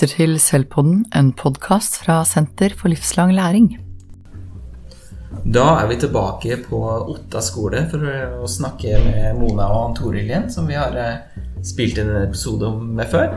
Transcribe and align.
lytter 0.00 0.16
til 0.16 0.38
Selvpodden, 0.40 1.00
en 1.12 1.26
podkast 1.36 1.98
fra 2.00 2.22
Senter 2.24 2.72
for 2.72 2.88
livslang 2.88 3.34
læring. 3.36 3.66
Da 5.44 5.64
er 5.76 5.90
vi 5.90 5.98
tilbake 6.00 6.56
på 6.64 6.78
Otta 7.12 7.42
skole 7.44 7.82
for 7.90 8.06
å 8.40 8.48
snakke 8.48 8.96
med 9.04 9.36
Mona 9.36 9.66
og 9.68 9.98
Toril 9.98 10.24
igjen, 10.24 10.46
som 10.48 10.70
vi 10.70 10.78
har 10.78 10.96
eh, 10.96 11.42
spilt 11.60 12.00
inn 12.00 12.08
en 12.08 12.22
episode 12.22 12.70
med 12.80 13.12
før. 13.12 13.34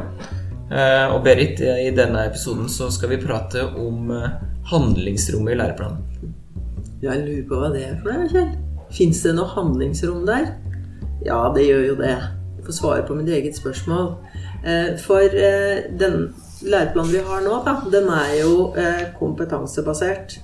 Eh, 0.71 1.11
og 1.11 1.25
Berit, 1.25 1.59
i 1.59 1.91
denne 1.91 2.29
episoden 2.29 2.71
så 2.71 2.87
skal 2.95 3.11
vi 3.11 3.19
prate 3.25 3.65
om 3.67 4.13
eh, 4.15 4.29
handlingsrommet 4.71 5.57
i 5.57 5.59
læreplanen. 5.59 6.31
Jeg 7.03 7.25
lurer 7.25 7.43
på 7.49 7.59
hva 7.59 7.73
det 7.75 7.83
er 7.89 7.99
for 7.99 8.15
noe, 8.15 8.31
Kjell. 8.31 8.55
Fins 9.01 9.19
det 9.27 9.35
noe 9.35 9.51
handlingsrom 9.51 10.23
der? 10.31 10.53
Ja, 11.27 11.43
det 11.51 11.67
gjør 11.67 11.85
jo 11.89 11.99
det. 12.05 12.15
Får 12.65 12.77
svare 12.79 13.03
på 13.07 13.15
mitt 13.17 13.29
eget 13.29 13.57
spørsmål. 13.57 14.13
For 15.03 15.35
den 15.99 16.15
læreplanen 16.63 17.11
vi 17.11 17.23
har 17.27 17.41
nå, 17.43 17.57
da, 17.65 17.73
den 17.91 18.07
er 18.07 18.35
jo 18.39 18.53
kompetansebasert. 19.19 20.37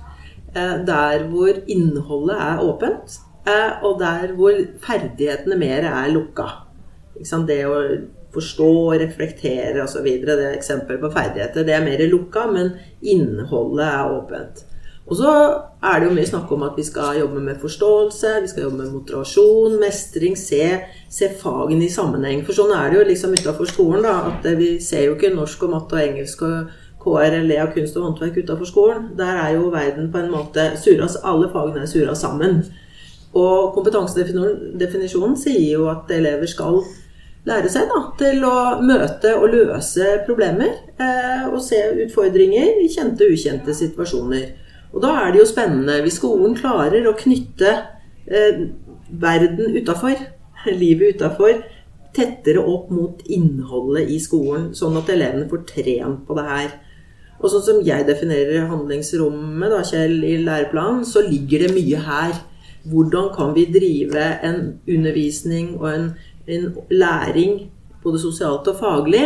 Eh, 0.56 0.86
der 0.86 1.28
hvor 1.30 1.52
innholdet 1.66 2.36
er 2.36 2.62
åpent, 2.62 3.20
eh, 3.46 3.84
og 3.84 4.00
der 4.00 4.32
hvor 4.34 4.52
ferdighetene 4.86 5.56
mer 5.56 5.86
er 5.86 6.10
lukka. 6.10 6.46
Det 7.46 7.60
å 7.66 7.76
forstå, 8.34 8.70
og 8.88 9.00
reflektere 9.00 9.82
osv. 9.82 10.06
Det 10.26 10.34
er 10.34 10.56
eksempel 10.56 10.98
på 10.98 11.10
ferdigheter. 11.10 11.64
Det 11.66 11.74
er 11.74 11.84
mer 11.84 12.02
lukka, 12.10 12.46
men 12.50 12.72
innholdet 13.02 13.86
er 13.86 14.16
åpent. 14.16 14.64
Og 15.10 15.18
så 15.18 15.30
er 15.82 15.98
det 15.98 16.06
jo 16.06 16.14
mye 16.14 16.28
snakk 16.28 16.50
om 16.54 16.62
at 16.62 16.76
vi 16.78 16.84
skal 16.86 17.18
jobbe 17.18 17.40
med 17.42 17.58
forståelse, 17.58 18.34
vi 18.44 18.50
skal 18.52 18.68
jobbe 18.68 18.84
med 18.84 18.92
motivasjon, 18.94 19.80
mestring, 19.82 20.36
se, 20.38 20.62
se 21.10 21.32
fagene 21.40 21.88
i 21.88 21.90
sammenheng. 21.90 22.44
For 22.46 22.54
sånn 22.54 22.70
er 22.76 22.92
det 22.92 23.00
jo 23.00 23.08
liksom 23.08 23.34
utafor 23.34 23.66
skolen, 23.66 24.06
da. 24.06 24.30
At 24.30 24.46
vi 24.60 24.76
ser 24.84 25.08
jo 25.08 25.16
ikke 25.16 25.32
norsk 25.34 25.66
og 25.66 25.74
matte 25.74 25.98
og 25.98 26.04
engelsk 26.04 26.46
og 26.46 26.70
KRLE 27.00 27.58
av 27.58 27.72
kunst 27.74 27.98
og 27.98 28.06
håndverk 28.06 28.38
utafor 28.44 28.70
skolen. 28.70 29.10
Der 29.18 29.42
er 29.48 29.56
jo 29.56 29.72
verden 29.74 30.12
på 30.12 30.22
en 30.22 30.30
måte 30.30 30.70
suras, 30.78 31.18
Alle 31.24 31.50
fagene 31.50 31.82
er 31.82 31.90
sura 31.90 32.14
sammen. 32.14 32.60
Og 33.34 33.74
kompetansedefinisjonen 33.74 35.36
sier 35.38 35.72
jo 35.74 35.90
at 35.90 36.10
elever 36.14 36.46
skal 36.50 36.82
lære 37.46 37.70
seg 37.72 37.90
da, 37.90 38.00
til 38.20 38.42
å 38.44 38.56
møte 38.84 39.34
og 39.38 39.50
løse 39.54 40.16
problemer. 40.26 40.74
Eh, 41.00 41.46
og 41.50 41.58
se 41.64 41.82
utfordringer 42.04 42.82
i 42.84 42.90
kjente 42.92 43.26
og 43.26 43.34
ukjente 43.34 43.74
situasjoner. 43.74 44.59
Og 44.90 45.02
da 45.04 45.14
er 45.22 45.32
det 45.32 45.42
jo 45.42 45.48
spennende 45.48 46.00
hvis 46.04 46.18
skolen 46.18 46.56
klarer 46.58 47.06
å 47.06 47.16
knytte 47.18 47.72
eh, 48.26 48.62
verden 49.10 49.76
utafor, 49.78 50.18
livet 50.82 51.16
utafor, 51.16 51.62
tettere 52.16 52.62
opp 52.66 52.90
mot 52.90 53.20
innholdet 53.30 54.10
i 54.10 54.18
skolen, 54.22 54.70
sånn 54.74 54.98
at 54.98 55.10
elevene 55.14 55.48
får 55.50 55.66
trent 55.68 56.24
på 56.26 56.36
det 56.38 56.46
her. 56.48 56.70
Og 57.40 57.52
sånn 57.52 57.64
som 57.64 57.82
jeg 57.84 58.04
definerer 58.08 58.68
handlingsrommet, 58.68 59.70
da, 59.72 59.80
Kjell, 59.86 60.18
i 60.26 60.36
læreplanen, 60.44 61.06
så 61.08 61.22
ligger 61.24 61.64
det 61.64 61.70
mye 61.72 62.00
her. 62.04 62.34
Hvordan 62.90 63.30
kan 63.36 63.54
vi 63.56 63.68
drive 63.72 64.26
en 64.44 64.58
undervisning 64.88 65.76
og 65.78 65.86
en, 65.92 66.10
en 66.50 66.66
læring, 66.92 67.70
både 68.02 68.20
sosialt 68.20 68.68
og 68.72 68.76
faglig, 68.80 69.24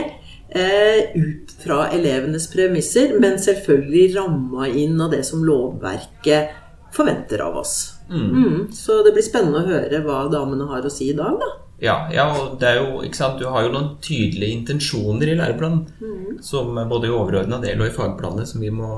ut 1.15 1.55
fra 1.65 1.89
elevenes 1.95 2.47
premisser, 2.53 3.17
men 3.21 3.39
selvfølgelig 3.43 4.05
ramma 4.17 4.69
inn 4.69 5.01
av 5.01 5.11
det 5.15 5.25
som 5.27 5.43
lovverket 5.47 6.53
forventer 6.95 7.43
av 7.43 7.57
oss. 7.63 7.95
Mm. 8.11 8.31
Mm, 8.31 8.73
så 8.73 9.03
det 9.03 9.15
blir 9.17 9.25
spennende 9.27 9.65
å 9.65 9.69
høre 9.69 10.03
hva 10.05 10.25
damene 10.31 10.69
har 10.71 10.87
å 10.87 10.93
si 10.93 11.11
i 11.11 11.17
dag, 11.19 11.39
da. 11.41 11.51
Ja, 11.83 11.97
ja, 12.15 12.29
og 12.39 12.59
det 12.61 12.71
er 12.71 12.79
jo, 12.81 13.03
ikke 13.05 13.19
sant, 13.19 13.41
du 13.41 13.49
har 13.51 13.67
jo 13.67 13.73
noen 13.75 13.97
tydelige 14.05 14.61
intensjoner 14.61 15.33
i 15.33 15.37
læreplanen. 15.39 15.85
Mm. 16.01 16.41
Som 16.45 16.79
både 16.89 17.11
i 17.11 17.15
overordna 17.15 17.59
del 17.63 17.83
og 17.83 17.91
i 17.91 17.95
fagplanene 17.95 18.47
som 18.49 18.63
vi 18.63 18.71
må 18.73 18.91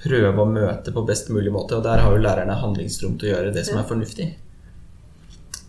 prøve 0.00 0.42
å 0.42 0.48
møte 0.48 0.92
på 0.92 1.04
best 1.06 1.30
mulig 1.32 1.52
måte. 1.54 1.78
Og 1.78 1.86
der 1.86 2.02
har 2.02 2.14
jo 2.14 2.22
lærerne 2.24 2.58
handlingsrom 2.60 3.16
til 3.20 3.30
å 3.30 3.34
gjøre 3.34 3.54
det 3.54 3.64
som 3.68 3.78
er 3.80 3.88
fornuftig. 3.88 4.30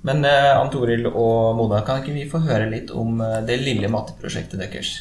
Men 0.07 0.25
eh, 0.25 0.51
Ann 0.57 0.71
Toril 0.73 1.05
og 1.11 1.57
Mona, 1.57 1.83
kan 1.85 2.01
ikke 2.01 2.15
vi 2.15 2.29
få 2.29 2.41
høre 2.47 2.69
litt 2.71 2.93
om 2.97 3.21
eh, 3.21 3.41
det 3.45 3.59
lille 3.61 3.89
matteprosjektet 3.91 4.61
deres? 4.63 4.95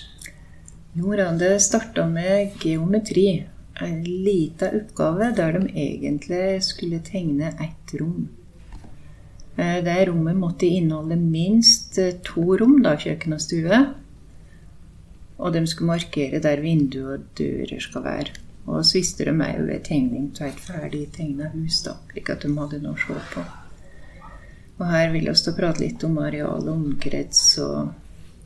Jo 0.97 1.15
da, 1.17 1.31
det 1.39 1.55
starta 1.65 2.05
med 2.09 2.59
geometri. 2.61 3.47
En 3.81 4.03
lita 4.05 4.69
oppgave 4.77 5.31
der 5.39 5.57
de 5.57 5.71
egentlig 5.73 6.61
skulle 6.67 7.01
tegne 7.07 7.55
ett 7.65 7.95
rom. 7.97 8.29
Eh, 9.57 9.79
det 9.85 10.05
rommet 10.11 10.37
måtte 10.37 10.69
inneholde 10.69 11.17
minst 11.17 11.99
eh, 11.99 12.19
to 12.27 12.59
rom, 12.61 12.83
da, 12.85 12.97
kjøkken 13.01 13.39
og 13.39 13.41
stue. 13.45 13.81
Og 15.41 15.57
de 15.57 15.65
skulle 15.65 15.95
markere 15.95 16.43
der 16.45 16.61
vinduer 16.61 17.17
og 17.17 17.31
dører 17.41 17.81
skal 17.81 18.05
være. 18.05 18.37
Og 18.69 18.85
så 18.85 18.99
viste 18.99 19.25
de 19.25 19.33
meg 19.33 19.63
ved 19.65 19.87
tegning 19.89 20.29
av 20.37 20.51
et 20.51 20.61
ferdig 20.61 21.07
tegna 21.17 21.49
hus, 21.55 21.81
da, 21.87 21.97
slik 22.13 22.29
at 22.35 22.45
de 22.45 22.53
hadde 22.59 22.83
noe 22.85 22.99
å 22.99 23.01
se 23.01 23.17
på. 23.33 23.49
Og 24.81 24.87
her 24.89 25.11
vil 25.13 25.29
vi 25.29 25.55
prate 25.57 25.85
litt 25.85 26.05
om 26.09 26.19
areal 26.23 26.65
og 26.65 26.73
omkrets 26.73 27.43
og 27.63 27.91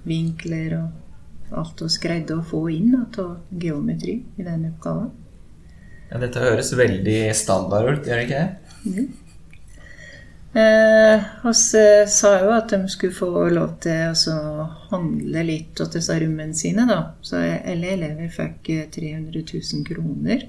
vinkler 0.09 0.79
og 0.81 1.59
alt 1.61 1.85
vi 1.85 1.91
greide 2.03 2.39
å 2.41 2.47
få 2.47 2.65
inn 2.75 2.97
av 2.99 3.37
geometri 3.51 4.19
i 4.37 4.47
denne 4.47 4.73
oppgaven. 4.75 5.13
Ja, 6.11 6.19
dette 6.21 6.43
høres 6.43 6.75
veldig 6.77 7.21
standard 7.39 7.93
ut, 7.93 8.09
gjør 8.09 8.21
det 8.21 8.27
ikke 8.27 8.41
det? 8.41 8.73
Vi 8.85 9.07
Eh, 10.55 11.23
sa 12.07 12.29
jo 12.39 12.51
at 12.55 12.71
de 12.71 12.87
skulle 12.89 13.15
få 13.17 13.49
lov 13.51 13.73
til 13.83 14.13
å 14.31 14.67
handle 14.93 15.43
litt 15.49 15.73
til 15.75 15.89
disse 15.91 16.15
rommene 16.23 16.55
sine. 16.55 16.87
da. 16.87 16.99
Så 17.27 17.41
alle 17.43 17.91
elever 17.97 18.31
fikk 18.31 18.71
300 18.95 19.41
eh, 19.41 19.49
000 19.51 19.83
kroner. 19.89 20.45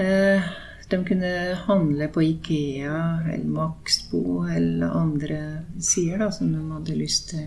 Eh, 0.00 0.48
de 0.90 1.04
kunne 1.04 1.30
handle 1.66 2.08
på 2.12 2.22
Ikea 2.22 2.98
eller 3.32 3.48
Maxbo 3.48 4.44
eller 4.50 4.96
andre 4.98 5.40
sider 5.80 6.18
da, 6.24 6.30
som 6.32 6.52
de 6.52 6.62
hadde 6.72 6.98
lyst 6.98 7.30
til 7.30 7.46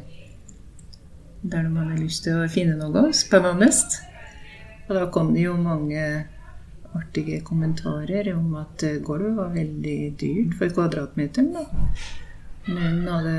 Der 1.42 1.64
de 1.64 1.76
hadde 1.78 2.00
lyst 2.02 2.24
til 2.26 2.40
å 2.42 2.48
finne 2.50 2.76
noe 2.80 3.12
spennende. 3.14 3.70
Og 4.88 4.96
da 4.96 5.06
kom 5.14 5.34
det 5.36 5.44
jo 5.46 5.54
mange 5.60 6.02
artige 6.98 7.42
kommentarer 7.46 8.32
om 8.34 8.56
at 8.58 8.84
eh, 8.84 9.02
gulvet 9.06 9.36
var 9.38 9.54
veldig 9.54 9.98
dyrt 10.20 10.56
for 10.58 10.74
kvadratmeteren. 10.74 11.54
da. 11.54 11.66
Noen 12.68 13.04
hadde 13.08 13.36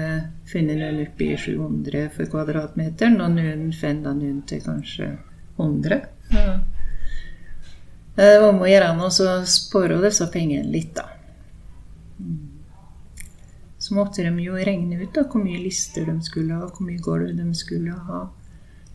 funnet 0.49 0.79
noen 0.79 1.03
oppi 1.05 1.33
700 1.37 2.09
for 2.15 2.31
kvadratmeteren, 2.33 3.19
og 3.21 3.35
noen 3.35 3.69
fant 3.77 4.07
noen 4.07 4.43
til 4.49 4.63
kanskje 4.65 5.11
100. 5.59 6.01
Ja. 6.33 6.53
Det 8.19 8.41
var 8.41 8.49
om 8.51 8.65
å 8.65 8.67
gjøre 8.67 8.95
noe 8.99 9.13
så 9.15 9.31
spare 9.47 10.01
disse 10.03 10.27
pengene 10.35 10.73
litt, 10.73 10.97
da. 10.97 11.05
Så 13.79 13.95
måtte 13.95 14.25
de 14.27 14.43
jo 14.43 14.57
regne 14.59 14.99
ut 14.99 15.13
da, 15.15 15.23
hvor 15.23 15.45
mye 15.45 15.61
lister 15.63 16.09
de 16.09 16.17
skulle 16.27 16.57
ha, 16.59 16.67
hvor 16.67 16.89
mye 16.89 16.99
gulv 17.05 17.31
de 17.39 17.47
skulle 17.55 17.95
ha, 18.09 18.25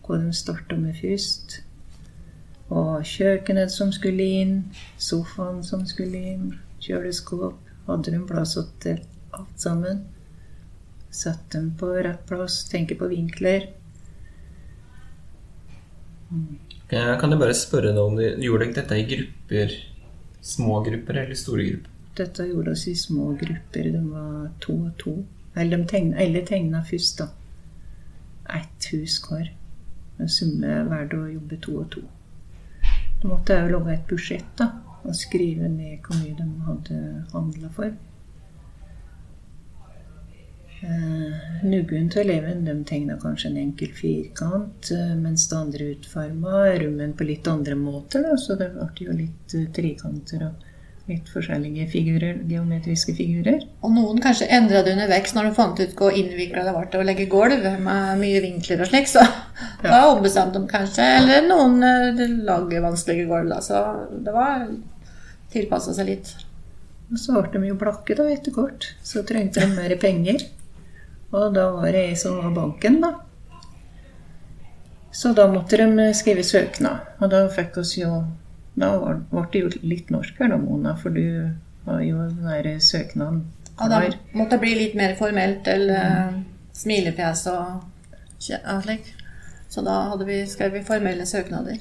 hva 0.04 0.20
de 0.20 0.34
starta 0.36 0.76
med 0.76 1.00
først. 1.00 1.62
Og 2.68 3.08
kjøkkenet 3.08 3.72
som 3.72 3.96
skulle 3.96 4.28
inn, 4.42 4.54
sofaen 5.00 5.64
som 5.64 5.88
skulle 5.88 6.20
inn, 6.34 6.52
kjøleskap. 6.84 7.56
Hadde 7.88 8.12
de 8.12 8.20
plass 8.28 8.58
til 8.84 9.00
alt 9.40 9.56
sammen. 9.56 10.04
Satt 11.16 11.48
dem 11.56 11.72
på 11.80 11.96
rett 11.96 12.28
plass, 12.28 12.66
tenke 12.68 13.00
på 13.00 13.08
vinkler. 13.16 13.72
Mm. 16.92 17.20
Kan 17.20 17.32
jeg 17.32 17.40
bare 17.42 17.56
spørre 17.58 17.94
deg 17.94 18.02
om 18.04 18.18
du 18.20 18.24
gjorde 18.44 18.74
dette 18.76 19.00
i 19.00 19.08
grupper? 19.10 19.76
Små 20.44 20.82
grupper 20.86 21.22
eller 21.24 21.40
store 21.40 21.66
grupper? 21.70 21.90
Dette 22.18 22.46
gjorde 22.46 22.76
oss 22.76 22.88
i 22.88 22.96
små 22.96 23.32
grupper. 23.40 23.90
De 23.96 24.02
var 24.06 24.52
to 24.62 24.76
og 24.86 24.92
to. 25.02 25.16
Eller 25.56 25.78
de 25.78 25.88
tegna, 25.90 26.18
eller 26.22 26.46
tegna 26.46 26.84
først, 26.86 27.22
da. 27.22 27.30
Ett 28.60 28.90
hus 28.92 29.20
hver. 29.26 29.50
Summe 30.30 30.84
valgte 30.90 31.20
å 31.20 31.32
jobbe 31.32 31.58
to 31.64 31.78
og 31.82 31.90
to. 31.96 32.04
Da 33.22 33.30
måtte 33.30 33.56
jeg 33.56 33.66
jo 33.66 33.78
lage 33.78 33.94
et 33.96 34.08
budsjett 34.10 34.50
da, 34.60 34.70
og 35.04 35.16
skrive 35.18 35.70
ned 35.72 36.04
hvor 36.04 36.20
mye 36.20 36.36
de 36.38 36.48
hadde 36.68 36.98
handla 37.34 37.72
for. 37.76 37.94
Eh, 40.84 42.10
til 42.12 42.20
eleven 42.20 42.66
de 42.66 42.74
tegna 42.84 43.16
kanskje 43.22 43.50
en 43.50 43.58
enkel 43.62 43.92
firkant, 43.96 44.92
eh, 44.92 45.16
mens 45.16 45.48
det 45.48 45.58
andre 45.58 45.86
utforma 45.94 46.64
rommen 46.82 47.14
på 47.14 47.24
litt 47.24 47.48
andre 47.48 47.76
måter. 47.76 48.24
Da, 48.24 48.36
så 48.38 48.58
det 48.60 48.74
ble 48.74 49.08
jo 49.08 49.16
litt 49.16 49.56
uh, 49.56 49.64
trekanter 49.72 50.44
og 50.50 50.70
litt 51.08 51.30
forskjellige 51.32 51.88
figurer, 51.92 52.42
geometriske 52.50 53.16
figurer. 53.16 53.64
Og 53.84 53.94
noen 53.96 54.20
kanskje 54.24 54.50
endra 54.52 54.82
det 54.84 54.96
underveis 54.98 55.36
når 55.36 55.48
de 55.50 55.54
fant 55.56 55.80
ut 55.80 55.96
hvor 56.00 56.16
innvikla 56.20 56.64
det 56.68 56.74
var 56.76 56.90
til 56.92 57.04
å 57.04 57.08
legge 57.08 57.30
gulv 57.32 57.64
med 57.86 58.20
mye 58.20 58.42
vinkler 58.44 58.84
og 58.84 58.92
slik, 58.92 59.08
så 59.12 59.24
ja. 59.24 59.88
da 59.88 60.02
ombestemte 60.12 60.60
de 60.60 60.72
kanskje. 60.72 61.06
Eller 61.22 61.48
noen 61.48 61.80
uh, 61.80 62.26
lager 62.44 62.84
vanskelige 62.84 63.30
gulv, 63.32 63.54
da. 63.56 63.62
Så 63.64 63.86
det 64.20 64.36
var 64.36 64.68
tilpassa 65.56 65.96
seg 65.96 66.12
litt. 66.12 66.34
Og 67.14 67.20
så 67.22 67.40
ble 67.40 67.62
de 67.62 67.72
jo 67.72 67.80
blakke 67.80 68.20
da 68.20 68.28
etter 68.36 68.52
kort. 68.52 68.90
Så 69.06 69.24
trengte 69.28 69.64
de 69.64 69.72
mer 69.78 69.96
penger. 70.02 70.44
Og 71.34 71.54
da 71.56 71.68
var 71.74 71.92
det 71.92 72.04
jeg 72.10 72.18
som 72.22 72.38
var 72.38 72.52
banken, 72.56 73.00
da. 73.02 73.14
Så 75.14 75.34
da 75.38 75.48
måtte 75.50 75.78
de 75.78 76.08
skrive 76.18 76.44
søknad. 76.46 77.04
Og 77.22 77.30
da 77.30 77.44
fikk 77.54 77.78
oss 77.84 77.98
jo 77.98 78.24
Da 78.76 78.88
var- 78.98 79.20
ble 79.30 79.44
det 79.52 79.60
jo 79.62 79.70
litt 79.84 80.10
norsk 80.10 80.40
her 80.40 80.48
da, 80.50 80.58
Mona, 80.58 80.96
for 80.96 81.10
du 81.14 81.54
har 81.86 82.00
jo 82.02 82.18
den 82.28 82.44
der 82.48 82.80
søknaden 82.80 83.44
Ja, 83.80 83.88
da 83.88 84.00
måtte 84.34 84.50
det 84.56 84.60
bli 84.62 84.74
litt 84.76 84.96
mer 84.96 85.14
formelt, 85.16 85.68
eller 85.68 86.44
smilefjes 86.74 87.46
og 87.48 87.84
slik. 88.40 89.14
Så 89.70 89.84
da 89.84 90.10
hadde 90.10 90.26
vi, 90.26 90.46
skrev 90.46 90.72
vi 90.74 90.82
formelle 90.82 91.22
søknader. 91.26 91.78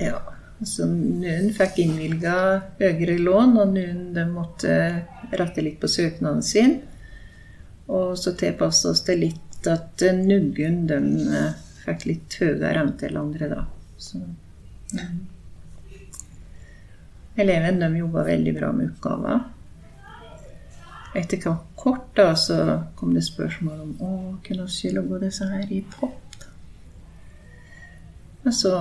Ja. 0.00 0.18
Så 0.62 0.84
noen 0.86 1.50
fikk 1.52 1.78
innvilga 1.78 2.62
høyere 2.78 3.18
lån, 3.18 3.56
og 3.58 3.72
noen 3.74 4.32
måtte 4.34 5.02
rette 5.32 5.62
litt 5.62 5.80
på 5.80 5.88
søknaden 5.88 6.42
sin. 6.42 6.82
Og 7.86 8.18
så 8.18 8.32
tilpassa 8.38 8.90
oss 8.94 9.04
det 9.04 9.18
litt 9.20 9.68
at 9.68 10.02
nuggen 10.16 10.86
de 10.88 10.98
eh, 11.36 11.62
fikk 11.84 12.06
litt 12.08 12.36
høyere 12.40 12.72
rente 12.78 13.08
enn 13.08 13.20
andre, 13.20 13.48
da. 13.50 13.64
Så, 14.00 14.20
mm. 14.94 15.20
Eleven 17.44 17.80
de 17.82 17.90
jobba 17.98 18.24
veldig 18.28 18.54
bra 18.56 18.70
med 18.72 18.92
oppgaver. 18.92 19.40
Etter 21.14 21.42
kort 21.76 22.16
da, 22.16 22.34
så 22.38 22.58
kom 22.98 23.14
det 23.14 23.24
spørsmål 23.26 23.80
om 23.84 23.92
å, 24.02 24.12
kunne 24.46 24.66
vi 24.70 24.90
logge 24.94 25.20
disse 25.26 25.46
her 25.50 25.70
i 25.70 25.80
pop. 25.94 26.20
Og 28.44 28.52
så 28.54 28.74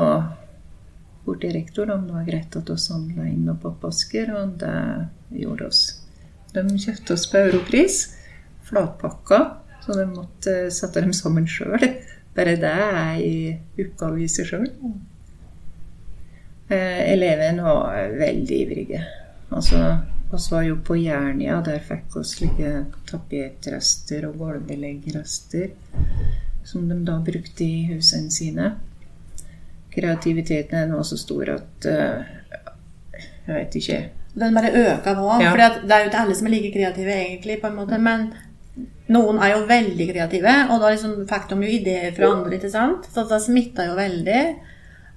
bort 1.26 1.42
til 1.42 1.54
rektor 1.56 1.92
om 1.94 2.08
det 2.08 2.16
var 2.18 2.26
greit 2.28 2.58
at 2.58 2.70
vi 2.70 2.80
samla 2.82 3.28
inn 3.30 3.46
noen 3.48 3.62
pappasker, 3.62 4.34
og 4.36 4.58
det 4.62 5.40
gjorde 5.44 5.70
oss. 5.70 5.84
De 6.54 6.66
kjøpte 6.68 7.16
oss 7.16 7.28
på 7.32 7.42
europris, 7.48 8.00
flatpakka, 8.68 9.40
så 9.86 9.98
de 9.98 10.06
måtte 10.12 10.56
sette 10.74 11.04
dem 11.04 11.14
sammen 11.16 11.48
sjøl. 11.50 11.84
Bare 12.36 12.56
det 12.58 12.72
er 12.72 13.18
i 13.22 13.36
oppgave 13.84 14.24
i 14.24 14.30
seg 14.32 14.50
sjøl. 14.50 14.70
Eh, 16.72 17.02
eleven 17.12 17.62
var 17.66 18.16
veldig 18.18 18.62
ivrige. 18.64 19.04
Altså, 19.54 19.82
oss 20.34 20.48
var 20.52 20.64
jo 20.66 20.80
på 20.86 20.98
Jernia, 20.98 21.60
der 21.66 21.84
fikk 21.84 22.18
oss 22.22 22.38
slike 22.40 22.72
tapetrester 23.10 24.26
og 24.30 24.40
gulvbeleggrester 24.42 25.70
som 26.64 26.88
de 26.90 26.98
da 27.06 27.20
brukte 27.22 27.68
i 27.68 27.86
husene 27.92 28.32
sine 28.32 28.72
kreativiteten 29.94 30.80
er 30.80 30.90
nå 30.90 31.04
så 31.06 31.18
stor 31.20 31.54
at 31.58 31.88
uh, 31.90 32.32
Jeg 33.44 33.56
vet 33.58 33.76
ikke. 33.76 34.00
Den 34.40 34.56
bare 34.56 34.72
øker 34.72 35.18
nå. 35.20 35.28
Ja. 35.44 35.52
For 35.52 35.60
det 35.60 35.92
er 35.92 36.04
jo 36.06 36.10
ikke 36.10 36.22
alle 36.24 36.36
som 36.40 36.48
er 36.48 36.54
like 36.54 36.72
kreative, 36.72 37.16
egentlig, 37.26 37.58
på 37.62 37.68
en 37.68 37.76
måte. 37.76 37.98
Men 38.00 38.30
noen 39.12 39.40
er 39.44 39.52
jo 39.52 39.66
veldig 39.68 40.06
kreative, 40.14 40.54
og 40.72 40.80
da 40.80 40.94
liksom 40.94 41.18
fikk 41.28 41.50
de 41.50 41.58
jo 41.66 41.74
ideer 41.80 42.14
fra 42.16 42.30
andre, 42.32 42.56
ikke 42.56 42.72
sant? 42.72 43.10
Så 43.12 43.26
det 43.28 43.42
smitta 43.44 43.90
jo 43.90 43.98
veldig. 44.00 44.44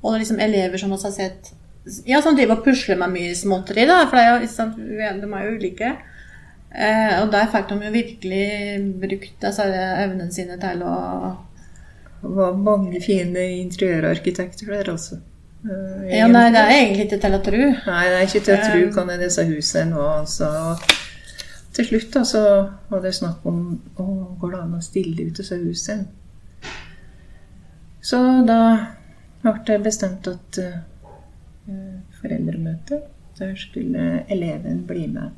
Og 0.03 0.11
det 0.11 0.17
er 0.17 0.25
liksom 0.25 0.43
elever 0.43 0.83
som 0.83 0.93
også 0.97 1.11
har 1.11 1.17
sett 1.17 1.53
Ja, 2.07 2.19
som 2.23 2.35
driver 2.35 2.59
og 2.59 2.65
pusler 2.67 2.99
med 2.99 3.13
mye 3.15 3.35
småtteri, 3.39 3.85
da, 3.87 4.01
for 4.11 4.19
er 4.19 4.33
jo, 4.33 4.49
de 5.23 5.29
er 5.39 5.45
jo 5.47 5.55
ulike. 5.55 5.93
Eh, 6.75 7.13
og 7.23 7.31
der 7.33 7.47
fikk 7.53 7.71
de 7.71 7.79
jo 7.87 7.93
virkelig 7.95 8.47
brukt 9.01 9.47
altså, 9.47 9.69
evnene 10.03 10.35
sine 10.35 10.59
til 10.61 10.83
å 10.85 10.97
Det 12.21 12.33
var 12.37 12.59
mange 12.59 13.01
fine 13.05 13.45
interiørarkitekter 13.63 14.73
der, 14.75 14.91
altså. 14.91 15.21
Eh, 15.63 16.19
Ja, 16.19 16.27
nei, 16.27 16.49
det 16.51 16.59
er 16.61 16.75
egentlig 16.75 17.07
ikke 17.07 17.21
til 17.23 17.39
å 17.39 17.43
tro. 17.47 17.63
Nei, 17.87 18.03
det 18.11 18.19
er 18.19 18.27
ikke 18.27 18.45
til 18.49 18.57
å 18.57 18.63
tro 18.67 18.83
kan 18.99 19.15
jeg 19.15 19.23
disse 19.23 19.47
husene 19.47 19.95
nå, 19.95 20.07
altså. 20.25 20.51
Til 21.77 21.85
slutt 21.85 22.13
da, 22.15 22.23
så 22.25 22.43
var 22.89 23.03
det 23.05 23.13
snakk 23.13 23.45
om 23.49 23.59
å 24.01 24.07
går 24.41 24.55
det 24.55 24.61
an 24.63 24.77
å 24.79 24.85
stille 24.85 25.27
ut 25.29 25.37
disse 25.37 25.59
husene. 25.61 26.07
Så 28.07 28.21
da 28.47 28.61
ble 29.43 29.55
det 29.67 29.77
bestemt 29.85 30.29
at 30.31 30.61
uh, 30.63 30.79
foreldremøte, 32.21 33.01
der 33.37 33.53
skulle 33.61 34.23
eleven 34.33 34.85
bli 34.89 35.05
med. 35.11 35.35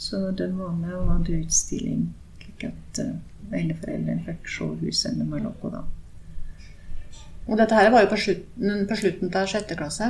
Så 0.00 0.30
de 0.38 0.48
var 0.56 0.72
med 0.76 0.94
og 0.96 1.10
hadde 1.10 1.40
utstilling, 1.42 2.08
slik 2.40 2.68
at 2.70 3.02
uh, 3.02 3.16
alle 3.52 3.76
foreldrene 3.76 4.24
fikk 4.26 4.48
se 4.52 4.70
huset 4.80 5.18
de 5.18 5.28
har 5.32 5.44
laget 5.44 5.76
da. 5.76 5.84
Og 7.46 7.58
dette 7.60 7.78
her 7.78 7.90
var 7.92 8.06
jo 8.06 8.10
på 8.10 8.22
slutten, 8.22 8.86
på 8.88 8.98
slutten 8.98 9.34
av 9.34 9.50
sjette 9.50 9.76
klasse. 9.78 10.08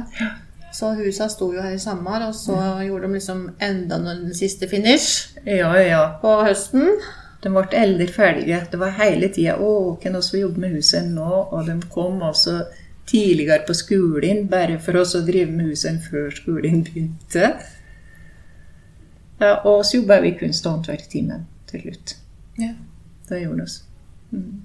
Så 0.73 0.91
husa 0.95 1.29
sto 1.29 1.53
jo 1.55 1.63
her 1.63 1.77
i 1.77 1.79
sommer, 1.81 2.27
og 2.29 2.35
så 2.35 2.57
gjorde 2.85 3.07
de 3.07 3.13
liksom 3.17 3.45
enda 3.63 3.99
den 3.99 4.35
siste 4.35 4.69
finish 4.69 5.37
Ja, 5.47 5.71
ja. 5.81 6.03
på 6.21 6.33
høsten. 6.45 6.99
De 7.43 7.53
ble 7.53 7.79
aldri 7.79 8.09
ferdige. 8.11 8.67
Det 8.71 8.79
var 8.81 8.91
hele 8.99 9.29
tida 9.29 9.57
'Å, 9.57 9.97
hvem 10.03 10.19
vi 10.33 10.41
jobbe 10.41 10.61
med 10.61 10.75
huset 10.75 11.05
nå?' 11.05 11.49
Og 11.53 11.67
de 11.67 11.81
kom 11.91 12.21
også 12.23 12.65
tidligere 13.07 13.65
på 13.67 13.75
skolen 13.75 14.49
bare 14.49 14.79
for 14.83 14.97
oss 14.97 15.15
å 15.15 15.25
drive 15.27 15.51
med 15.53 15.67
huset 15.71 16.01
før 16.11 16.31
skolen 16.35 16.83
begynte. 16.85 17.53
Ja, 19.41 19.55
og 19.65 19.85
så 19.85 20.01
jobba 20.01 20.21
vi 20.21 20.33
kunst- 20.41 20.67
og 20.67 20.73
håndverktimen 20.73 21.47
til 21.71 21.81
slutt. 21.81 22.17
Ja. 22.59 22.73
Det 23.29 23.43
gjorde 23.43 23.67
vi. 23.67 24.39
Mm, 24.39 24.63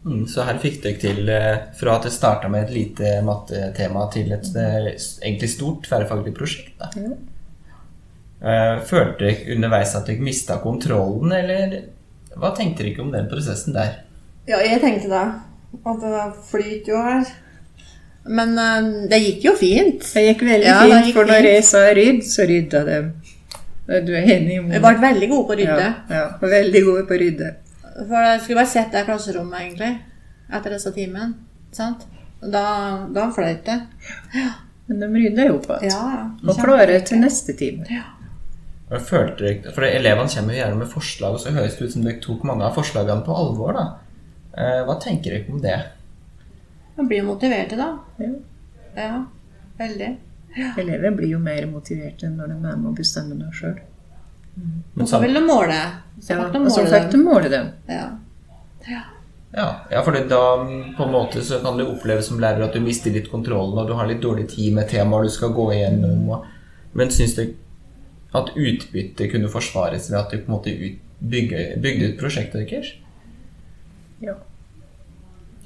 Så 0.00 0.46
her 0.48 0.56
fikk 0.62 0.78
dere 0.80 0.96
til, 1.00 1.28
eh, 1.28 1.58
fra 1.76 1.98
at 1.98 2.06
det 2.08 2.12
starta 2.14 2.48
med 2.48 2.64
et 2.64 2.72
lite 2.72 3.18
mattetema, 3.24 4.06
til 4.12 4.32
et 4.32 4.48
eh, 4.56 4.86
egentlig 5.20 5.50
stort 5.52 5.84
tverrfaglig 5.84 6.32
prosjekt. 6.34 6.72
Da. 6.80 6.88
Eh, 8.40 8.80
Følte 8.88 9.26
dere 9.26 9.56
underveis 9.56 9.92
at 9.94 10.08
dere 10.08 10.24
mista 10.24 10.56
kontrollen, 10.62 11.34
eller 11.36 11.76
hva 12.32 12.54
tenkte 12.56 12.86
dere 12.86 13.04
om 13.04 13.12
den 13.12 13.28
prosessen 13.28 13.76
der? 13.76 14.00
Ja, 14.48 14.62
jeg 14.64 14.80
tenkte 14.80 15.12
det. 15.12 15.26
At 15.86 16.00
det 16.02 16.26
flyter 16.48 16.94
jo 16.94 17.02
her. 17.04 17.28
Men 18.30 18.56
uh, 18.58 19.06
det 19.08 19.20
gikk 19.22 19.44
jo 19.44 19.52
fint. 19.56 20.02
Det 20.02 20.24
gikk 20.26 20.42
veldig 20.44 20.66
Ja, 20.66 20.80
fint, 20.82 21.06
gikk 21.08 21.16
for 21.16 21.28
når 21.30 21.46
jeg 21.46 21.64
sa 21.64 21.84
rydd, 21.96 22.24
så 22.26 22.46
rydda 22.48 22.82
de. 22.88 22.98
Du 24.06 24.12
er 24.14 24.26
enig, 24.36 24.58
Mona? 24.62 24.74
Vi 24.74 24.80
ble 24.84 25.02
veldig 25.04 25.28
gode 25.30 25.46
på 25.48 25.54
å 25.54 25.58
rydde. 25.60 25.86
Ja, 26.10 26.18
ja, 26.18 26.50
veldig 26.56 26.82
gode 26.88 27.04
på 27.08 27.16
å 27.16 27.20
rydde. 27.20 27.50
For 27.96 28.16
jeg 28.24 28.40
skulle 28.44 28.60
bare 28.62 28.70
sett 28.70 28.92
det 28.94 29.04
klasserommet, 29.08 29.60
egentlig. 29.60 29.92
Etter 30.50 30.74
disse 30.76 30.92
timene. 30.94 31.34
Sant? 31.74 32.06
Da, 32.40 32.62
da 33.12 33.26
fløyt 33.34 33.64
det. 33.66 33.78
Men 34.90 35.02
de 35.04 35.08
rydder 35.12 35.50
jo 35.52 35.58
på 35.62 35.76
igjen. 35.78 35.92
Ja, 35.92 36.06
ja. 36.16 36.24
Og 36.50 36.58
klarer 36.58 37.02
til 37.06 37.20
neste 37.22 37.54
time. 37.58 37.86
Og 38.90 39.02
Følte 39.06 39.44
dere, 39.44 39.74
for 39.74 39.86
Elevene 39.86 40.30
kommer 40.32 40.54
jo 40.56 40.58
gjerne 40.62 40.78
med 40.80 40.90
forslag, 40.90 41.36
og 41.36 41.42
så 41.42 41.52
høres 41.54 41.76
det 41.78 41.86
ut 41.86 41.92
som 41.94 42.06
dere 42.06 42.18
tok 42.24 42.42
mange 42.48 42.66
av 42.66 42.74
forslagene 42.74 43.22
på 43.26 43.36
alvor. 43.38 43.76
da. 43.78 43.84
Eh, 44.56 44.80
Hva 44.88 44.96
tenker 45.02 45.36
dere 45.36 45.52
om 45.54 45.60
det? 45.62 45.76
Man 46.96 47.06
blir 47.10 47.22
jo 47.22 47.28
motiverte, 47.28 47.78
da. 47.78 47.92
Ja. 48.18 48.32
Ja, 48.96 49.20
veldig. 49.78 50.08
Elever 50.82 51.14
blir 51.14 51.36
jo 51.36 51.38
mer 51.38 51.68
motiverte 51.70 52.26
når 52.32 52.50
de 52.50 52.56
er 52.58 52.80
med 52.80 52.90
å 52.90 52.96
bestemme 52.98 53.36
noe 53.38 53.54
sjøl. 53.54 53.76
Men 54.94 55.06
så 55.06 55.20
du 55.20 55.40
måle. 55.40 55.78
Så 56.20 56.32
Ja, 56.32 56.48
de 56.52 56.58
og 56.58 56.72
så 56.72 56.84
fikk 56.84 57.06
de 57.10 57.16
dem. 57.16 57.24
måle 57.24 57.48
dem. 57.48 57.70
Ja. 57.88 58.08
Ja, 59.52 59.68
ja 59.90 60.02
for 60.02 60.12
da 60.12 60.42
på 60.96 61.04
en 61.04 61.12
måte 61.12 61.42
så 61.42 61.58
kan 61.62 61.78
det 61.78 61.86
oppleves 61.88 62.28
som 62.28 62.40
lærer 62.40 62.66
at 62.66 62.76
du 62.76 62.80
mister 62.80 63.10
litt 63.14 63.30
kontrollen, 63.30 63.78
og 63.78 63.88
du 63.88 63.94
har 63.98 64.06
litt 64.06 64.22
dårlig 64.22 64.48
tid 64.52 64.74
med 64.74 64.88
temaer 64.90 65.26
du 65.26 65.32
skal 65.32 65.54
gå 65.56 65.72
igjennom. 65.74 66.28
Og, 66.30 66.44
men 66.92 67.10
syns 67.14 67.34
du 67.38 67.46
at 68.36 68.52
utbyttet 68.54 69.32
kunne 69.32 69.50
forsvares 69.50 70.10
ved 70.10 70.18
at 70.20 70.30
du 70.30 70.38
på 70.38 70.50
en 70.50 70.56
måte 70.58 70.74
ut, 70.74 71.00
bygge, 71.18 71.64
bygde 71.82 72.12
ut 72.12 72.20
prosjektet 72.20 72.68
deres? 72.70 72.92
Ja. 74.20 74.36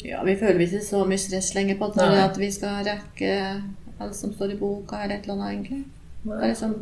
ja, 0.04 0.22
vi 0.24 0.36
føler 0.38 0.62
ikke 0.62 0.80
så 0.84 1.02
mye 1.08 1.20
stress 1.20 1.52
lenger 1.56 1.76
på 1.80 1.90
at, 1.90 1.98
at 2.30 2.38
vi 2.38 2.52
skal 2.54 2.84
rekke 2.86 3.34
alt 4.00 4.16
som 4.16 4.32
står 4.32 4.54
i 4.54 4.58
boka, 4.58 5.02
eller 5.02 5.18
et 5.18 5.26
eller 5.26 5.34
annet, 5.34 5.52
egentlig. 5.52 5.84
Det 6.24 6.38
er 6.38 6.52
liksom 6.54 6.78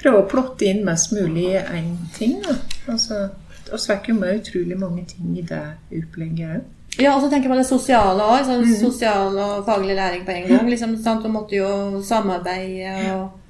Prøve 0.00 0.20
å 0.22 0.28
plotte 0.28 0.66
inn 0.68 0.84
mest 0.86 1.12
mulig 1.14 1.52
én 1.60 1.94
ting. 2.16 2.40
da. 2.42 2.56
Altså, 2.92 3.28
og 3.72 3.80
så 3.80 3.92
er 3.94 4.00
ikke 4.02 4.16
med 4.16 4.40
utrolig 4.42 4.76
mange 4.78 5.04
ting 5.08 5.36
i 5.38 5.44
det 5.46 5.62
opplegget 5.96 6.56
òg. 6.58 6.64
Ja, 7.00 7.16
og 7.16 7.22
så 7.24 7.28
tenker 7.30 7.48
jeg 7.48 7.54
på 7.54 7.58
det 7.58 7.66
sosiale 7.66 8.22
òg. 8.22 8.44
Sånn 8.46 8.68
Sosial 8.78 9.34
og 9.34 9.64
faglig 9.66 9.96
læring 9.98 10.26
på 10.26 10.34
en 10.34 10.44
gang. 10.50 10.68
Liksom, 10.70 10.96
sant? 11.02 11.24
Du 11.24 11.32
måtte 11.32 11.56
jo 11.56 12.02
samarbeide 12.06 12.92
og, 13.16 13.40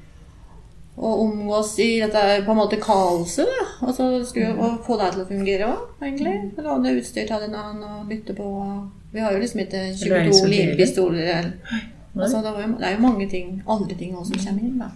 og 0.97 1.21
omgås 1.27 1.75
i 1.83 1.89
dette 2.01 2.23
på 2.47 2.55
en 2.55 2.61
måte 2.63 2.79
kaoset. 2.81 3.51
Da. 3.51 3.67
Og 3.89 3.93
så 3.97 4.09
skulle 4.25 4.55
og 4.55 4.79
få 4.87 4.97
det 5.01 5.11
til 5.13 5.25
å 5.25 5.29
fungere 5.29 5.69
òg, 5.75 5.83
egentlig. 6.07 6.37
Låne 6.65 6.95
utstyr 7.01 7.29
til 7.29 7.49
en 7.51 7.59
annen 7.61 7.85
og 7.89 8.07
bytte 8.09 8.37
på. 8.39 8.49
Vi 9.13 9.21
har 9.21 9.35
jo 9.35 9.43
liksom 9.43 9.61
ikke 9.67 9.83
22 10.01 10.47
limpistoler. 10.55 11.51
Altså, 12.15 12.41
det, 12.47 12.55
det 12.79 12.87
er 12.89 12.95
jo 12.97 13.03
mange 13.03 13.29
ting, 13.29 13.59
andre 13.69 13.97
ting 13.99 14.15
også 14.17 14.39
som 14.39 14.47
kommer 14.55 14.71
inn. 14.71 14.79
da. 14.81 14.93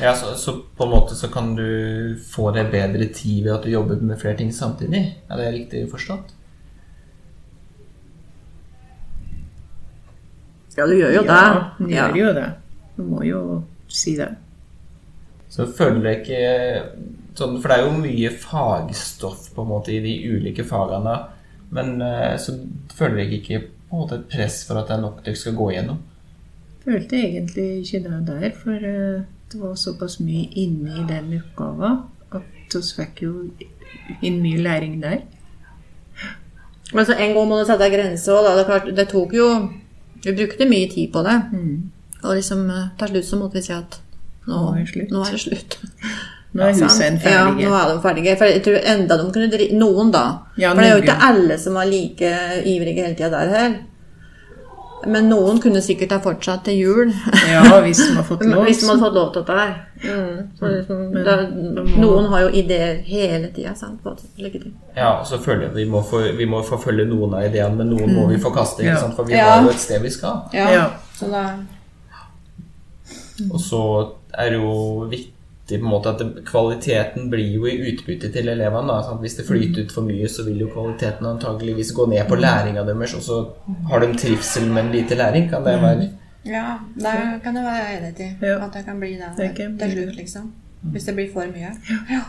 Ja, 0.00 0.14
så, 0.14 0.34
så 0.38 0.52
på 0.76 0.84
en 0.84 0.90
måte 0.90 1.16
så 1.18 1.28
kan 1.32 1.54
du 1.58 2.16
få 2.22 2.52
deg 2.54 2.70
bedre 2.70 3.08
tid 3.14 3.44
ved 3.44 3.54
at 3.56 3.64
du 3.66 3.72
jobber 3.72 3.98
med 3.98 4.20
flere 4.20 4.38
ting 4.38 4.52
samtidig? 4.54 5.00
Er 5.26 5.40
det 5.40 5.48
riktig 5.56 5.86
forstått? 5.90 6.34
Ja, 10.78 10.86
du 10.86 10.94
gjør 10.94 11.16
jo 11.16 11.22
Ja, 11.26 11.40
du 11.78 11.88
ja. 11.90 12.04
gjør 12.14 12.28
jo 12.28 12.34
det. 12.36 12.50
Du 12.96 13.02
må 13.08 13.24
jo 13.26 13.40
si 13.90 14.14
det. 14.18 14.28
Så 15.50 15.66
føler 15.74 15.98
du 16.04 16.08
ikke 16.12 16.42
sånn, 17.38 17.56
For 17.58 17.70
det 17.70 17.78
er 17.78 17.86
jo 17.86 17.96
mye 17.98 18.30
fagstoff 18.30 19.48
på 19.56 19.64
en 19.64 19.70
måte 19.72 19.94
i 19.96 20.02
de 20.04 20.14
ulike 20.30 20.66
fagene. 20.68 21.16
Men 21.74 21.98
eh, 22.04 22.36
så 22.38 22.54
føler 22.94 23.24
dere 23.24 23.40
ikke 23.40 23.60
på 23.64 23.96
en 23.96 24.02
måte 24.04 24.20
et 24.20 24.28
press 24.30 24.60
for 24.68 24.78
at 24.78 24.86
det 24.90 24.96
er 24.98 25.02
nok 25.02 25.24
dere 25.26 25.40
skal 25.40 25.56
gå 25.58 25.70
igjennom? 25.72 25.98
Følte 26.84 27.18
egentlig 27.18 27.66
ikke 27.82 28.04
det 28.06 28.20
der, 28.28 28.48
for 28.62 28.86
eh, 28.92 29.26
det 29.52 29.60
var 29.60 29.74
såpass 29.74 30.18
mye 30.20 30.48
inne 30.60 31.00
i 31.00 31.04
den 31.08 31.34
oppgava 31.38 31.94
at 32.36 32.74
vi 32.74 32.80
fikk 32.96 33.22
jo 33.24 33.32
inn 34.20 34.40
mye 34.42 34.60
læring 34.60 34.98
der. 35.02 35.22
Altså, 36.94 37.14
en 37.14 37.34
gang 37.36 37.48
må 37.48 37.58
du 37.58 37.66
sette 37.68 37.84
en 37.84 37.92
grense 37.92 38.32
òg, 38.32 38.44
da. 38.44 38.56
Det, 38.56 38.64
er 38.64 38.68
klart, 38.68 38.90
det 38.96 39.08
tok 39.10 39.32
jo 39.36 39.48
Vi 40.24 40.32
brukte 40.34 40.66
mye 40.68 40.88
tid 40.90 41.12
på 41.12 41.22
det. 41.22 41.36
Og 42.24 42.34
liksom 42.34 42.64
eh, 42.74 42.88
til 42.98 43.12
slutt 43.12 43.28
så 43.28 43.38
måtte 43.38 43.58
vi 43.58 43.62
si 43.62 43.72
at 43.72 44.00
nå, 44.48 44.56
Nå 44.56 44.72
er 44.80 44.88
det. 44.94 45.04
Nå 45.12 45.22
er 45.22 45.36
det 45.36 45.40
slutt. 45.44 45.78
Nå 46.56 46.64
er 46.64 46.72
husene 46.72 47.20
ferdige. 47.20 47.68
Ja, 47.68 47.68
nå 47.68 47.74
er 47.76 47.92
de 47.92 48.00
ferdige. 48.02 48.36
For 48.40 48.50
jeg 48.50 48.62
tror 48.64 48.88
enda 48.94 49.18
de 49.20 49.28
kunne 49.34 49.50
drive 49.52 49.76
Noen, 49.78 50.10
da. 50.10 50.24
Ja, 50.56 50.72
For 50.72 50.80
det 50.82 50.88
er 50.88 50.96
jo 50.96 51.04
ikke 51.04 51.18
alle 51.28 51.58
som 51.60 51.76
var 51.78 51.86
like 51.86 52.32
ivrige 52.64 53.04
hele 53.04 53.14
tida 53.18 53.30
der 53.36 53.52
her. 53.54 53.76
Men 55.06 55.28
noen 55.30 55.60
kunne 55.62 55.80
sikkert 55.84 56.10
ha 56.10 56.18
fortsatt 56.18 56.64
til 56.66 56.74
jul. 56.80 57.12
Ja, 57.48 57.62
hvis 57.84 58.00
de 58.02 58.16
har 58.16 58.24
fått 58.26 58.42
lov. 58.50 58.64
Hvis 58.66 58.80
de 58.82 58.88
hadde 58.88 59.00
fått 59.04 59.14
lov 59.14 59.28
til 59.32 59.42
dette 59.44 59.58
her. 59.58 59.74
Mm. 60.02 60.40
Liksom, 60.60 61.04
det, 61.14 61.36
de 61.76 61.84
noen 62.02 62.26
har 62.32 62.40
jo 62.46 62.48
ideer 62.58 62.96
hele 63.06 63.48
tida. 63.54 63.74
Ja, 64.96 65.10
og 65.20 65.26
så 65.30 65.38
føler 65.42 65.68
jeg 65.68 65.74
vi 65.76 65.84
må, 65.90 66.02
for, 66.02 66.26
vi 66.38 66.44
må 66.50 66.62
forfølge 66.66 67.06
noen 67.06 67.34
av 67.38 67.46
ideene, 67.46 67.76
men 67.78 67.90
noen 67.94 68.14
må 68.16 68.26
vi 68.32 68.38
forkaste. 68.42 68.82
ikke 68.82 68.94
Ja. 68.96 69.00
sant? 69.00 69.14
For 69.16 69.24
vi 69.24 69.34
Ja. 69.38 69.48
har 69.54 69.62
jo 69.62 69.70
et 69.70 69.80
sted 69.86 70.02
vi 70.02 70.10
skal. 70.10 70.42
Ja. 70.52 70.70
Ja. 70.72 70.84
Så 71.14 71.30
da 71.30 71.44
Og 73.52 73.60
så 73.60 73.82
er 74.34 74.50
det 74.50 74.58
jo 74.58 75.06
viktig 75.10 75.32
på 75.76 75.84
en 75.84 75.90
måte 75.92 76.12
at 76.14 76.22
kvaliteten 76.48 77.28
blir 77.30 77.50
jo 77.58 77.66
i 77.68 77.74
utbytte 77.90 78.30
til 78.32 78.48
elevene. 78.48 78.94
Da? 78.94 79.16
Hvis 79.20 79.36
det 79.36 79.44
flyter 79.48 79.84
ut 79.84 79.92
for 79.92 80.06
mye, 80.08 80.28
så 80.32 80.44
vil 80.46 80.62
jo 80.64 80.70
kvaliteten 80.72 81.28
antageligvis 81.28 81.92
gå 81.96 82.06
ned 82.08 82.24
på 82.28 82.38
læringa 82.40 82.86
deres, 82.88 83.14
og 83.18 83.22
så 83.26 83.40
har 83.90 84.00
de 84.00 84.14
trivsel, 84.16 84.70
men 84.72 84.92
lite 84.94 85.18
læring. 85.18 85.50
Kan 85.50 85.66
det 85.66 85.76
være 85.82 86.08
Ja, 86.46 86.78
det 86.94 87.42
kan 87.42 87.56
jeg 87.56 87.64
være 87.64 87.98
enig 87.98 88.20
i. 88.20 88.30
Ja. 88.46 88.64
At 88.64 88.72
det 88.72 88.84
kan 88.84 89.00
bli 89.00 89.12
det 89.20 89.34
Det 89.36 89.50
kan 89.56 89.78
til 89.78 89.92
slutt, 89.92 90.16
liksom. 90.16 90.52
Hvis 90.80 91.04
det 91.04 91.14
blir 91.14 91.32
for 91.32 91.44
mye. 91.52 91.74
Ja. 92.10 92.22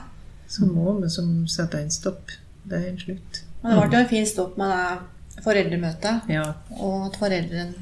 Så 0.48 0.65
må 0.65 1.00
vi 1.01 1.10
som 1.10 1.48
sette 1.48 1.81
en 1.81 1.91
stopp. 1.91 2.31
Det 2.69 2.77
er 2.77 2.91
en 2.91 3.00
slutt. 3.00 3.43
Men 3.63 3.72
det 3.72 3.89
ble 3.89 3.98
jo 3.98 4.03
en 4.03 4.10
fin 4.10 4.25
stopp 4.25 4.58
med 4.58 4.67
det 4.67 5.43
foreldremøtet. 5.43 6.29
Ja. 6.29 6.43
Og 6.79 7.05
at 7.05 7.19
foreldrene 7.19 7.74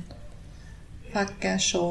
fikk 1.14 1.48
se 1.64 1.84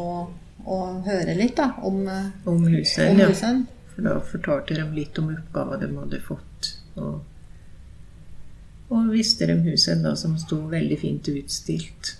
og 0.66 1.06
høre 1.06 1.37
litt 1.38 1.56
da, 1.56 1.70
om, 1.87 2.02
eh, 2.08 2.28
Om 2.44 2.66
huset. 2.66 3.11
om 3.11 3.20
Ja. 3.20 3.30
For 3.94 4.02
da 4.04 4.18
fortalte 4.20 4.75
de 4.76 4.85
litt 4.92 5.18
om 5.18 5.30
oppgaver 5.32 5.80
de 5.80 5.88
hadde 5.94 6.20
fått. 6.20 6.75
Og, 7.00 7.23
og 8.90 9.11
viste 9.11 9.46
dem 9.49 9.62
huset 9.64 10.02
da, 10.04 10.14
som 10.14 10.37
sto 10.38 10.58
veldig 10.68 10.99
fint 11.00 11.28
utstilt. 11.32 12.16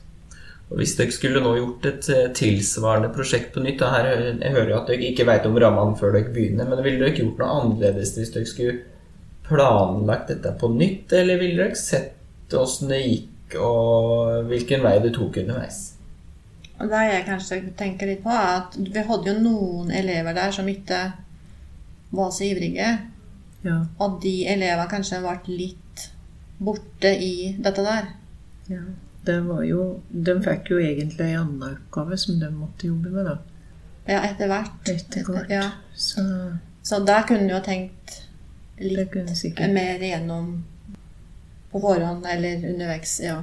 Og 0.71 0.81
Hvis 0.81 0.97
dere 0.99 1.15
skulle 1.15 1.43
nå 1.43 1.53
gjort 1.59 1.87
et 1.87 2.09
eh, 2.11 2.31
tilsvarende 2.35 3.13
prosjekt 3.15 3.53
på 3.55 3.63
nytt 3.63 3.79
da 3.79 3.93
her, 3.93 4.09
Jeg 4.41 4.53
hører 4.53 4.71
jo 4.71 4.79
at 4.81 4.89
dere 4.91 5.11
ikke 5.13 5.27
vet 5.29 5.47
om 5.47 5.59
rammene 5.63 5.99
før 5.99 6.17
dere 6.17 6.33
begynner, 6.35 6.67
men 6.67 6.83
ville 6.83 7.05
dere 7.05 7.15
gjort 7.15 7.39
noe 7.39 7.59
annerledes 7.61 8.17
hvis 8.17 8.33
dere 8.35 8.51
skulle 8.51 8.79
planlagt 9.47 10.33
dette 10.33 10.57
på 10.59 10.73
nytt, 10.75 11.13
eller 11.13 11.39
ville 11.39 11.63
dere 11.63 11.79
sett 11.79 12.57
åssen 12.57 12.91
det 12.91 13.03
gikk, 13.05 13.59
og 13.63 14.49
hvilken 14.51 14.83
vei 14.83 14.97
det 15.05 15.15
tok 15.15 15.39
underveis? 15.45 15.96
Og 16.77 16.91
det 16.93 17.03
jeg 17.09 17.25
kanskje 17.27 17.61
tenker 17.79 18.11
litt 18.11 18.23
på, 18.25 18.33
er 18.33 18.61
at 18.61 18.77
vi 18.77 19.05
hadde 19.09 19.33
jo 19.33 19.41
noen 19.41 19.93
elever 19.95 20.37
der 20.37 20.53
som 20.53 20.69
ikke 20.69 21.01
var 22.17 22.31
så 22.35 22.45
ivrige. 22.45 22.91
Ja. 23.65 23.81
Og 24.03 24.21
de 24.23 24.35
elevene 24.53 24.91
kanskje 24.91 25.23
ble 25.25 25.57
litt 25.57 26.07
borte 26.59 27.13
i 27.13 27.57
dette 27.59 27.85
der. 27.87 28.15
ja. 28.73 28.85
Det 29.27 29.41
var 29.43 29.65
jo, 29.67 29.81
de 30.11 30.37
fikk 30.39 30.69
jo 30.71 30.77
egentlig 30.79 31.33
en 31.33 31.41
annen 31.41 31.63
oppgave 31.73 32.15
som 32.21 32.37
de 32.39 32.47
måtte 32.55 32.87
jobbe 32.87 33.11
med, 33.11 33.27
da. 33.27 33.33
Ja, 34.07 34.21
etter 34.23 34.47
hvert. 34.47 34.91
Etter 34.93 35.27
hvert. 35.27 35.51
Ja. 35.51 35.65
Så 35.95 36.23
Så 36.87 37.01
der 37.03 37.25
kunne 37.27 37.49
du 37.49 37.55
jo 37.57 37.63
tenkt 37.65 38.21
litt 38.79 39.17
mer 39.75 39.99
igjennom 39.99 40.53
på 41.73 41.81
forhånd 41.81 42.27
eller 42.31 42.69
underveis. 42.71 43.17
Ja. 43.25 43.41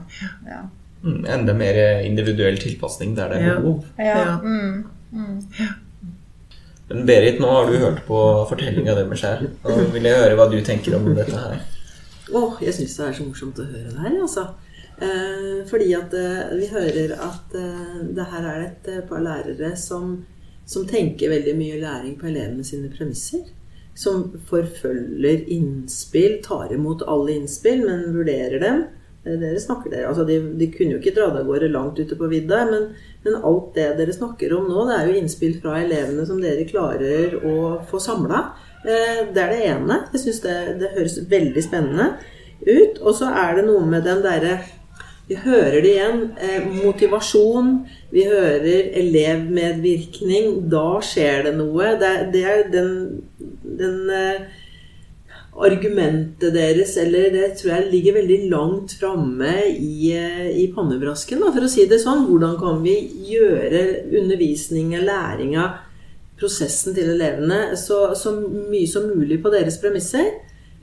ja. 0.48 0.62
Mm, 1.03 1.25
enda 1.27 1.53
mer 1.53 1.77
individuell 2.07 2.57
tilpasning 2.57 3.15
der 3.17 3.29
det 3.33 3.41
er 3.41 3.48
Ja. 3.48 3.55
behov. 3.60 3.86
ja. 4.00 4.05
Ja. 4.05 4.38
Mm. 4.41 4.86
Mm. 5.12 5.41
Men 6.89 7.05
Berit, 7.05 7.39
nå 7.39 7.48
har 7.48 7.67
du 7.72 7.77
hørt 7.77 8.05
på 8.07 8.19
fortellinga 8.50 8.95
deres 8.95 9.22
her. 9.22 9.43
Og 9.63 9.93
vil 9.93 10.03
jeg 10.03 10.15
høre 10.19 10.36
hva 10.38 10.50
du 10.51 10.60
tenker 10.62 10.95
om 10.95 11.07
dette 11.15 11.36
her. 11.38 11.62
Åh, 12.33 12.57
jeg 12.62 12.74
syns 12.74 12.98
det 12.98 13.07
er 13.07 13.13
så 13.17 13.25
morsomt 13.27 13.60
å 13.60 13.65
høre 13.67 13.91
det 13.91 14.00
her, 14.03 14.15
altså. 14.22 14.45
Eh, 15.03 15.63
fordi 15.67 15.89
at 15.98 16.13
eh, 16.13 16.53
vi 16.60 16.67
hører 16.72 17.15
at 17.19 17.55
eh, 17.57 17.95
det 18.15 18.25
her 18.31 18.48
er 18.51 18.62
et 18.67 18.88
eh, 18.93 19.01
par 19.10 19.19
lærere 19.25 19.75
som, 19.79 20.25
som 20.65 20.86
tenker 20.88 21.29
veldig 21.33 21.55
mye 21.57 21.79
læring 21.81 22.17
på 22.19 22.29
elevene 22.29 22.63
sine 22.63 22.91
premisser. 22.93 23.43
Som 23.95 24.31
forfølger 24.50 25.43
innspill, 25.53 26.39
tar 26.45 26.72
imot 26.74 27.03
alle 27.07 27.36
innspill, 27.39 27.83
men 27.86 28.13
vurderer 28.15 28.60
dem. 28.63 28.83
Eh, 29.25 29.38
Dere 29.39 29.60
snakker 29.60 29.92
der, 29.94 30.08
altså 30.10 30.25
de, 30.27 30.39
de 30.60 30.68
kunne 30.74 30.98
jo 30.98 31.00
ikke 31.00 31.15
dra 31.15 31.30
det 31.32 31.44
av 31.44 31.48
gårde 31.48 31.72
langt 31.72 32.00
ute 32.00 32.18
på 32.20 32.27
vidda, 32.32 32.65
men, 32.72 32.89
men 33.24 33.39
alt 33.39 33.72
det 33.77 33.88
dere 34.00 34.15
snakker 34.15 34.51
om 34.58 34.68
nå, 34.68 34.84
det 34.89 34.98
er 35.00 35.08
jo 35.10 35.18
innspill 35.22 35.56
fra 35.63 35.77
elevene 35.80 36.25
som 36.27 36.42
dere 36.44 36.68
klarer 36.68 37.38
å 37.39 37.58
få 37.89 38.01
samla. 38.03 38.44
Eh, 38.84 39.24
Det 39.34 39.44
er 39.46 39.51
det 39.56 39.65
ene. 39.72 40.00
Jeg 40.13 40.25
syns 40.25 40.42
det, 40.44 40.56
det 40.82 40.94
høres 40.98 41.20
veldig 41.32 41.63
spennende 41.63 42.10
ut. 42.68 43.00
Og 43.01 43.13
så 43.15 43.32
er 43.32 43.60
det 43.60 43.68
noe 43.68 43.86
med 43.88 44.03
den 44.08 44.24
derre 44.24 44.58
Vi 45.24 45.38
hører 45.39 45.80
det 45.80 45.92
igjen. 45.94 46.18
Eh, 46.36 46.65
motivasjon. 46.84 47.70
Vi 48.12 48.25
hører 48.27 48.89
elevmedvirkning. 49.00 50.70
Da 50.70 51.00
skjer 51.00 51.46
det 51.48 51.53
noe. 51.62 51.94
Det, 52.01 52.12
det 52.34 52.42
er 52.44 52.65
den, 52.74 52.92
den 53.63 54.12
argumentet 55.62 56.53
deres, 56.55 56.95
eller 56.98 57.29
det 57.33 57.50
tror 57.60 57.75
jeg 57.75 57.89
ligger 57.91 58.17
veldig 58.17 58.38
langt 58.50 58.95
framme 58.98 59.51
i, 59.69 60.12
eh, 60.17 60.48
i 60.63 60.67
pannebrasken, 60.74 61.43
da, 61.43 61.51
for 61.53 61.67
å 61.67 61.69
si 61.69 61.86
det 61.89 62.01
sånn. 62.01 62.25
Hvordan 62.29 62.57
kan 62.60 62.81
vi 62.86 62.95
gjøre 63.29 63.83
undervisningen, 64.10 65.05
læringa, 65.05 65.67
prosessen 66.39 66.95
til 66.95 67.13
elevene 67.13 67.77
så, 67.77 68.15
så 68.17 68.33
mye 68.33 68.88
som 68.89 69.05
mulig 69.12 69.38
på 69.43 69.53
deres 69.53 69.77
premisser? 69.81 70.31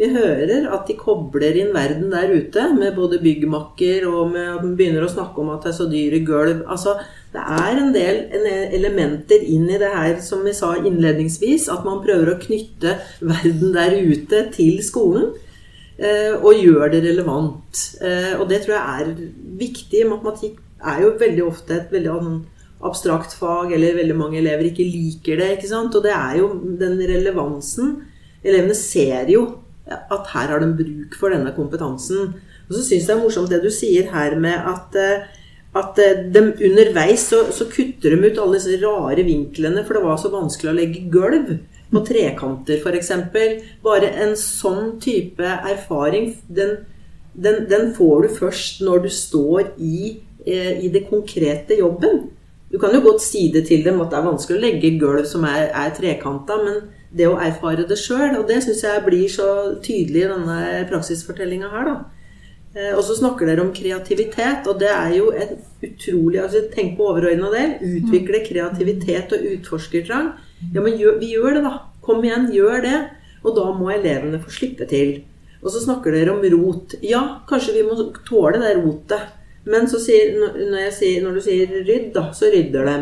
Vi 0.00 0.08
hører 0.14 0.64
at 0.72 0.88
de 0.88 0.94
kobler 0.96 1.58
inn 1.60 1.74
verden 1.76 2.08
der 2.08 2.30
ute 2.32 2.62
med 2.72 2.94
både 2.96 3.18
byggmakker 3.20 4.06
og 4.08 4.30
med 4.32 4.62
begynner 4.78 5.04
å 5.04 5.10
snakke 5.12 5.42
om 5.42 5.50
at 5.52 5.66
det 5.66 5.74
er 5.74 5.76
så 5.76 5.88
dyre 5.92 6.22
gulv. 6.24 6.62
Altså, 6.72 6.94
det 7.34 7.42
er 7.44 7.80
en 7.82 7.92
del 7.92 8.22
elementer 8.78 9.44
inn 9.44 9.68
i 9.68 9.76
det 9.82 9.92
her, 9.92 10.16
som 10.24 10.40
vi 10.46 10.54
sa 10.56 10.72
innledningsvis, 10.80 11.68
at 11.68 11.84
man 11.84 12.00
prøver 12.00 12.32
å 12.32 12.38
knytte 12.40 12.96
verden 13.20 13.76
der 13.76 13.98
ute 14.00 14.46
til 14.56 14.80
skolen. 14.86 15.34
eh, 15.98 16.32
Og 16.32 16.56
gjør 16.64 16.90
det 16.96 17.04
relevant. 17.04 17.84
Eh, 18.00 18.40
Og 18.40 18.48
det 18.48 18.64
tror 18.64 18.76
jeg 18.78 19.04
er 19.04 19.14
viktig. 19.60 20.08
Matematikk 20.08 20.58
er 20.80 21.02
jo 21.02 21.16
veldig 21.20 21.44
ofte 21.44 21.76
et 21.76 21.92
veldig 21.92 22.40
abstrakt 22.82 23.36
fag, 23.36 23.72
eller 23.76 24.00
veldig 24.00 24.16
mange 24.16 24.38
elever 24.40 24.72
ikke 24.72 24.88
liker 24.88 25.36
det. 25.36 25.58
ikke 25.58 25.68
sant? 25.68 25.94
Og 25.94 26.02
det 26.02 26.12
er 26.16 26.38
jo 26.38 26.54
den 26.80 26.96
relevansen. 26.98 27.98
Elevene 28.42 28.74
ser 28.74 29.28
jo 29.28 29.58
at 29.88 30.32
her 30.34 30.52
har 30.52 30.62
de 30.62 30.70
bruk 30.78 31.16
for 31.18 31.34
denne 31.34 31.52
kompetansen. 31.56 32.34
Og 32.68 32.76
så 32.76 32.84
syns 32.84 33.02
jeg 33.02 33.08
det 33.08 33.16
er 33.16 33.22
morsomt 33.24 33.50
det 33.52 33.62
du 33.64 33.70
sier 33.74 34.10
her 34.12 34.36
med 34.38 34.68
at, 34.72 34.96
eh, 34.98 35.26
at 35.80 35.98
eh, 36.02 36.22
de 36.34 36.44
underveis 36.68 37.26
så, 37.32 37.42
så 37.54 37.66
kutter 37.70 38.14
de 38.14 38.30
ut 38.30 38.38
alle 38.38 38.60
disse 38.60 38.78
rare 38.84 39.26
vinklene, 39.26 39.84
for 39.86 39.98
det 39.98 40.04
var 40.06 40.20
så 40.20 40.32
vanskelig 40.32 40.72
å 40.72 40.78
legge 40.78 41.06
gulv 41.12 41.52
på 41.90 42.04
trekanter 42.06 42.78
f.eks. 42.78 43.12
Bare 43.82 44.12
en 44.24 44.36
sånn 44.38 44.98
type 45.02 45.46
erfaring, 45.46 46.34
den, 46.46 46.76
den, 47.34 47.64
den 47.70 47.90
får 47.96 48.26
du 48.26 48.36
først 48.38 48.84
når 48.86 49.06
du 49.06 49.10
står 49.14 49.72
i, 49.78 50.20
eh, 50.46 50.76
i 50.86 50.92
det 50.94 51.08
konkrete 51.10 51.80
jobben. 51.80 52.28
Du 52.70 52.78
kan 52.78 52.94
jo 52.94 53.02
godt 53.02 53.24
si 53.24 53.48
det 53.50 53.64
til 53.66 53.82
dem 53.82 53.98
at 54.04 54.12
det 54.12 54.20
er 54.20 54.28
vanskelig 54.28 54.60
å 54.60 54.62
legge 54.62 54.94
gulv 55.00 55.26
som 55.26 55.42
er, 55.48 55.72
er 55.74 55.90
trekanta, 55.96 56.60
men 56.62 56.84
det 57.16 57.26
å 57.26 57.38
erfare 57.42 57.86
det 57.88 57.98
sjøl, 57.98 58.36
og 58.38 58.46
det 58.48 58.60
syns 58.64 58.84
jeg 58.86 59.04
blir 59.06 59.28
så 59.32 59.48
tydelig 59.82 60.24
i 60.24 60.30
denne 60.30 60.58
praksisfortellinga 60.90 61.70
her, 61.72 61.88
da. 61.90 61.96
Eh, 62.74 62.92
Og 62.94 63.02
så 63.02 63.16
snakker 63.18 63.46
dere 63.50 63.64
om 63.64 63.72
kreativitet, 63.74 64.68
og 64.70 64.78
det 64.78 64.90
er 64.92 65.16
jo 65.16 65.30
et 65.34 65.56
utrolig 65.82 66.38
altså 66.42 66.62
Tenk 66.70 66.96
på 66.96 67.08
overordna 67.10 67.50
del. 67.50 67.72
Utvikle 67.98 68.44
kreativitet 68.46 69.32
og 69.34 69.48
utforskertrang. 69.56 70.32
Ja, 70.74 70.80
men 70.84 70.98
gjør, 70.98 71.18
vi 71.18 71.32
gjør 71.34 71.56
det, 71.56 71.64
da. 71.66 71.74
Kom 72.04 72.22
igjen, 72.22 72.50
gjør 72.54 72.82
det. 72.84 72.98
Og 73.42 73.56
da 73.56 73.72
må 73.74 73.90
elevene 73.90 74.38
få 74.42 74.52
slippe 74.52 74.86
til. 74.86 75.22
Og 75.64 75.72
så 75.72 75.82
snakker 75.82 76.14
dere 76.14 76.32
om 76.32 76.44
rot. 76.54 76.94
Ja, 77.02 77.40
kanskje 77.48 77.74
vi 77.78 77.82
må 77.88 77.96
tåle 78.28 78.60
det 78.62 78.76
rotet. 78.78 79.32
Men 79.68 79.86
så 79.90 80.00
sier, 80.00 80.32
når, 80.40 80.88
sier, 80.96 81.20
når 81.24 81.36
du 81.36 81.42
sier 81.44 81.72
rydd, 81.84 82.10
da, 82.14 82.30
så 82.32 82.48
rydder 82.52 82.86
de. 82.88 82.96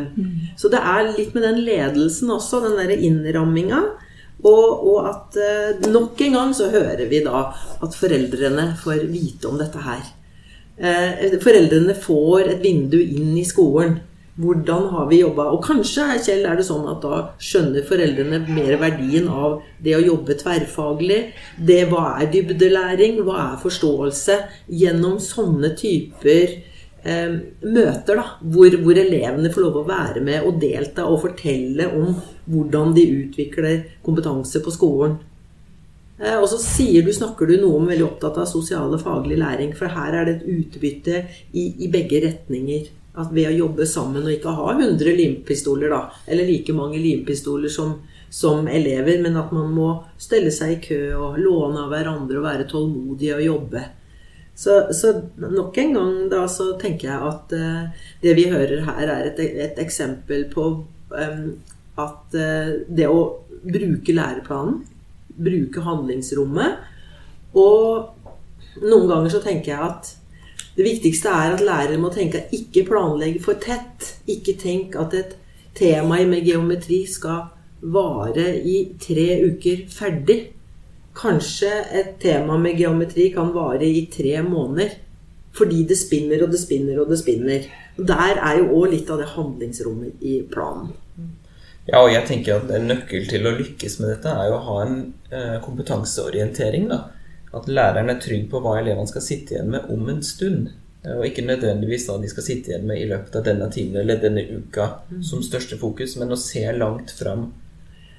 Så 0.58 0.70
det 0.72 0.80
er 0.82 1.12
litt 1.14 1.34
med 1.36 1.46
den 1.46 1.60
ledelsen 1.66 2.30
også, 2.34 2.62
den 2.64 2.76
derre 2.80 2.98
innramminga. 2.98 3.82
Og, 4.46 4.66
og 4.86 5.06
at 5.08 5.38
eh, 5.42 5.88
nok 5.90 6.20
en 6.22 6.36
gang 6.36 6.52
så 6.54 6.68
hører 6.70 7.06
vi 7.10 7.22
da 7.24 7.48
at 7.82 7.94
foreldrene 7.98 8.72
får 8.78 9.06
vite 9.10 9.50
om 9.50 9.58
dette 9.58 9.82
her. 9.82 10.04
Eh, 10.78 11.38
foreldrene 11.42 11.94
får 11.98 12.52
et 12.54 12.62
vindu 12.62 12.98
inn 13.00 13.34
i 13.38 13.46
skolen. 13.46 13.98
Hvordan 14.38 14.84
har 14.92 15.08
vi 15.10 15.18
jobba? 15.18 15.48
Og 15.50 15.64
kanskje 15.66 16.04
Kjell, 16.22 16.44
er 16.46 16.60
det 16.60 16.66
sånn 16.68 16.86
at 16.86 17.02
da 17.02 17.16
skjønner 17.42 17.86
foreldrene 17.88 18.38
mer 18.46 18.76
verdien 18.78 19.26
av 19.26 19.56
det 19.82 19.96
å 19.96 20.04
jobbe 20.04 20.36
tverrfaglig. 20.38 21.18
Det, 21.58 21.80
hva 21.90 22.12
er 22.20 22.30
dybdelæring? 22.30 23.18
Hva 23.26 23.38
er 23.48 23.56
forståelse? 23.64 24.36
Gjennom 24.70 25.16
sånne 25.22 25.72
typer 25.80 26.54
eh, 27.02 27.34
møter, 27.66 28.20
da, 28.20 28.26
hvor, 28.38 28.76
hvor, 28.84 29.00
elevene 29.02 29.50
får 29.50 29.64
lov 29.64 29.80
å 29.80 29.88
være 29.88 30.22
med 30.28 30.46
og 30.46 30.60
delta 30.62 31.08
og 31.10 31.24
fortelle 31.24 31.88
om 31.98 32.14
hvordan 32.46 32.94
de 32.94 33.08
utvikler 33.24 33.82
kompetanse 34.06 34.62
på 34.62 34.76
skolen. 34.76 35.18
Eh, 36.22 36.38
og 36.38 36.46
så 36.50 36.60
sier 36.62 37.02
du, 37.02 37.10
snakker 37.14 37.50
du 37.50 37.56
noe 37.58 37.82
om 37.82 37.90
veldig 37.90 38.06
opptatt 38.06 38.38
av 38.38 38.46
sosiale 38.50 39.02
faglig 39.02 39.42
læring. 39.42 39.74
For 39.74 39.90
her 39.98 40.14
er 40.14 40.30
det 40.30 40.38
et 40.38 40.48
utbytte 40.60 41.24
i, 41.50 41.72
i 41.74 41.90
begge 41.90 42.22
retninger. 42.28 42.86
At 43.18 43.32
ved 43.34 43.50
å 43.50 43.56
jobbe 43.56 43.86
sammen 43.88 44.24
og 44.24 44.32
ikke 44.32 44.54
ha 44.54 44.72
100 44.76 45.16
limpistoler, 45.18 45.90
da, 45.90 46.04
eller 46.30 46.46
like 46.46 46.74
mange 46.76 47.00
limpistoler 47.02 47.72
som, 47.72 47.96
som 48.30 48.68
elever, 48.70 49.18
men 49.24 49.38
at 49.40 49.54
man 49.54 49.72
må 49.74 49.88
stelle 50.20 50.52
seg 50.54 50.76
i 50.76 50.82
kø 50.84 51.00
og 51.18 51.40
låne 51.42 51.82
av 51.84 51.94
hverandre 51.94 52.38
og 52.38 52.46
være 52.46 52.68
tålmodige 52.70 53.40
og 53.40 53.46
jobbe. 53.46 53.86
Så, 54.58 54.76
så, 54.94 55.12
nok 55.38 55.76
en 55.78 55.92
gang 55.94 56.14
da 56.30 56.44
så 56.50 56.72
tenker 56.78 57.12
jeg 57.12 57.32
at 57.32 57.52
uh, 57.54 58.06
det 58.22 58.32
vi 58.38 58.48
hører 58.50 58.86
her, 58.88 59.04
er 59.06 59.28
et, 59.30 59.42
et 59.66 59.82
eksempel 59.82 60.48
på 60.50 60.70
um, 61.14 61.44
at 61.98 62.38
uh, 62.38 62.72
det 62.86 63.06
å 63.06 63.20
bruke 63.62 64.14
læreplanen 64.14 64.80
bruke 65.38 65.82
handlingsrommet. 65.84 66.78
Og 67.58 68.82
noen 68.82 69.08
ganger 69.10 69.32
så 69.32 69.42
tenker 69.44 69.72
jeg 69.72 69.90
at 69.90 70.12
det 70.78 70.84
viktigste 70.86 71.30
er 71.34 71.56
at 71.56 71.62
lærere 71.66 71.98
må 71.98 72.12
tenke 72.14 72.38
at 72.38 72.52
ikke 72.54 72.84
planlegge 72.86 73.40
for 73.42 73.58
tett. 73.58 74.12
Ikke 74.30 74.54
tenk 74.54 74.94
at 75.02 75.16
et 75.18 75.32
tema 75.74 76.20
med 76.22 76.46
geometri 76.46 77.00
skal 77.10 77.48
vare 77.82 78.52
i 78.62 78.76
tre 79.02 79.26
uker 79.48 79.82
ferdig. 79.90 80.38
Kanskje 81.18 81.72
et 81.98 82.14
tema 82.22 82.60
med 82.62 82.78
geometri 82.78 83.26
kan 83.34 83.50
vare 83.56 83.90
i 83.90 84.06
tre 84.12 84.38
måneder. 84.46 84.94
Fordi 85.58 85.82
det 85.82 85.98
spinner 85.98 86.46
og 86.46 86.54
det 86.54 86.62
spinner 86.62 87.02
og 87.02 87.10
det 87.10 87.18
spinner. 87.24 87.66
Der 87.98 88.38
er 88.38 88.60
jo 88.60 88.70
òg 88.78 88.92
litt 88.94 89.10
av 89.10 89.18
det 89.18 89.32
handlingsrommet 89.34 90.22
i 90.22 90.38
planen. 90.46 90.94
Ja, 91.88 92.04
og 92.04 92.12
jeg 92.12 92.22
tenker 92.28 92.60
at 92.60 92.70
En 92.70 92.86
nøkkel 92.86 93.26
til 93.26 93.48
å 93.48 93.56
lykkes 93.56 93.98
med 93.98 94.12
dette 94.12 94.30
er 94.30 94.50
jo 94.52 94.58
å 94.60 94.64
ha 94.68 94.82
en 94.84 94.98
eh, 95.32 95.56
kompetanseorientering. 95.64 96.86
da. 96.92 97.08
At 97.56 97.68
læreren 97.68 98.10
er 98.12 98.20
trygg 98.20 98.50
på 98.50 98.60
hva 98.64 98.76
elevene 98.80 99.08
skal 99.08 99.24
sitte 99.24 99.54
igjen 99.54 99.72
med 99.72 99.88
om 99.92 100.10
en 100.12 100.20
stund. 100.26 100.68
Eh, 101.04 101.14
og 101.14 101.24
ikke 101.28 101.46
nødvendigvis 101.46 102.08
da 102.08 102.18
de 102.20 102.28
skal 102.32 102.46
sitte 102.46 102.72
igjen 102.72 102.86
med 102.90 103.00
i 103.00 103.08
løpet 103.08 103.38
av 103.40 103.46
denne 103.46 103.70
timen 103.72 104.02
eller 104.02 104.20
denne 104.20 104.44
uka 104.44 104.90
som 105.24 105.44
største 105.44 105.78
fokus, 105.80 106.18
men 106.20 106.34
å 106.34 106.40
se 106.40 106.64
langt 106.76 107.14
fram. 107.16 107.48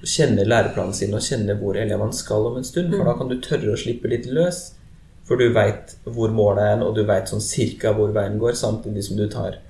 Kjenne 0.00 0.46
læreplanen 0.48 0.96
sin 0.96 1.14
og 1.14 1.24
kjenne 1.24 1.58
hvor 1.60 1.76
elevene 1.76 2.16
skal 2.16 2.46
om 2.48 2.58
en 2.58 2.66
stund. 2.66 2.94
For 2.96 3.06
da 3.06 3.16
kan 3.18 3.30
du 3.30 3.36
tørre 3.44 3.74
å 3.74 3.80
slippe 3.80 4.10
litt 4.10 4.26
løs. 4.30 4.62
For 5.28 5.38
du 5.38 5.52
veit 5.54 5.92
hvor 6.08 6.32
målet 6.34 6.72
er, 6.72 6.80
og 6.82 6.96
du 6.96 7.04
veit 7.06 7.30
sånn 7.30 7.44
cirka 7.44 7.92
hvor 7.94 8.10
veien 8.16 8.40
går, 8.40 8.56
samtidig 8.58 9.04
som 9.06 9.20
du 9.20 9.28
tar 9.30 9.60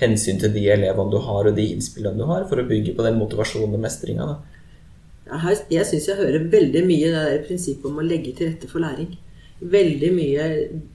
hensyn 0.00 0.38
til 0.40 0.52
de 0.54 0.68
elevene 0.70 1.12
du 1.12 1.18
har, 1.24 1.48
og 1.48 1.56
de 1.56 1.64
innspillene 1.72 2.20
du 2.20 2.28
har, 2.28 2.44
for 2.48 2.60
å 2.60 2.66
bygge 2.68 2.94
på 2.96 3.04
den 3.04 3.18
motivasjonen 3.18 3.74
og 3.74 3.82
mestringa. 3.82 4.28
Jeg 5.30 5.86
syns 5.86 6.08
jeg 6.08 6.18
hører 6.18 6.48
veldig 6.52 6.82
mye 6.86 7.10
det 7.12 7.24
der 7.26 7.44
prinsippet 7.46 7.90
om 7.90 8.00
å 8.00 8.06
legge 8.06 8.34
til 8.36 8.50
rette 8.50 8.70
for 8.70 8.82
læring. 8.82 9.14
Veldig 9.60 10.10
mye 10.16 10.46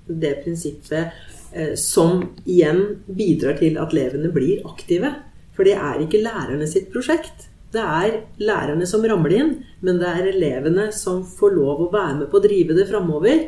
det 0.07 0.33
prinsippet 0.43 1.15
eh, 1.53 1.73
som 1.79 2.23
igjen 2.43 2.81
bidrar 3.05 3.59
til 3.61 3.79
at 3.81 3.93
elevene 3.95 4.31
blir 4.33 4.65
aktive. 4.67 5.13
For 5.55 5.67
det 5.67 5.77
er 5.79 6.01
ikke 6.03 6.23
lærerne 6.23 6.67
sitt 6.67 6.89
prosjekt. 6.93 7.47
Det 7.75 7.83
er 7.83 8.21
lærerne 8.39 8.87
som 8.87 9.03
ramler 9.07 9.35
inn, 9.35 9.53
men 9.83 9.99
det 9.99 10.09
er 10.09 10.31
elevene 10.31 10.89
som 10.95 11.23
får 11.27 11.55
lov 11.55 11.85
å 11.85 11.91
være 11.93 12.17
med 12.21 12.31
på 12.31 12.39
å 12.39 12.43
drive 12.43 12.75
det 12.77 12.87
framover. 12.91 13.45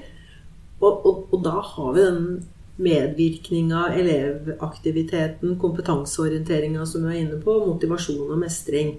Og, 0.77 0.93
og, 0.93 1.25
og 1.33 1.43
da 1.45 1.57
har 1.63 1.93
vi 1.95 2.05
den 2.05 2.23
medvirkninga, 2.77 3.87
elevaktiviteten, 3.97 5.55
kompetanseorienteringa 5.61 6.85
som 6.85 7.07
vi 7.07 7.15
er 7.15 7.23
inne 7.23 7.39
på, 7.41 7.55
motivasjon 7.65 8.27
og 8.29 8.41
mestring. 8.41 8.97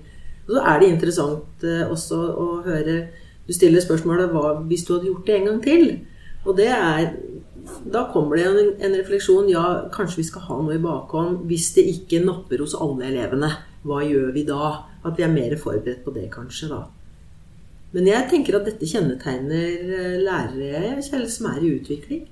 Og 0.49 0.57
så 0.57 0.65
er 0.65 0.81
det 0.81 0.93
interessant 0.95 1.65
eh, 1.67 1.85
også 1.85 2.19
å 2.41 2.47
høre 2.67 3.01
Du 3.49 3.53
stiller 3.57 3.85
spørsmålet 3.85 4.33
hva 4.33 4.57
hvis 4.69 4.87
du 4.89 4.95
hadde 4.95 5.11
gjort 5.11 5.29
det 5.29 5.37
en 5.37 5.49
gang 5.51 5.63
til? 5.65 5.87
Og 6.47 6.57
det 6.57 6.69
er 6.73 7.11
Da 7.93 8.07
kommer 8.13 8.41
det 8.41 8.47
en, 8.49 8.71
en 8.81 8.97
refleksjon. 8.97 9.51
Ja, 9.53 9.65
kanskje 9.93 10.23
vi 10.23 10.29
skal 10.31 10.47
ha 10.49 10.61
noe 10.61 10.79
i 10.79 10.83
bakhånd 10.83 11.45
hvis 11.51 11.73
det 11.77 11.85
ikke 11.93 12.25
napper 12.25 12.65
hos 12.65 12.77
alle 12.79 13.11
elevene. 13.11 13.53
Hva 13.85 14.01
gjør 14.05 14.33
vi 14.35 14.47
da? 14.49 14.71
At 15.05 15.19
vi 15.19 15.25
er 15.27 15.33
mer 15.33 15.55
forberedt 15.61 16.01
på 16.05 16.13
det, 16.17 16.27
kanskje, 16.33 16.73
da. 16.73 16.81
Men 17.95 18.09
jeg 18.11 18.27
tenker 18.33 18.59
at 18.59 18.67
dette 18.69 18.89
kjennetegner 18.89 19.93
eh, 19.97 20.17
lærere 20.21 21.29
som 21.31 21.49
er 21.53 21.63
i 21.63 21.71
utvikling. 21.77 22.27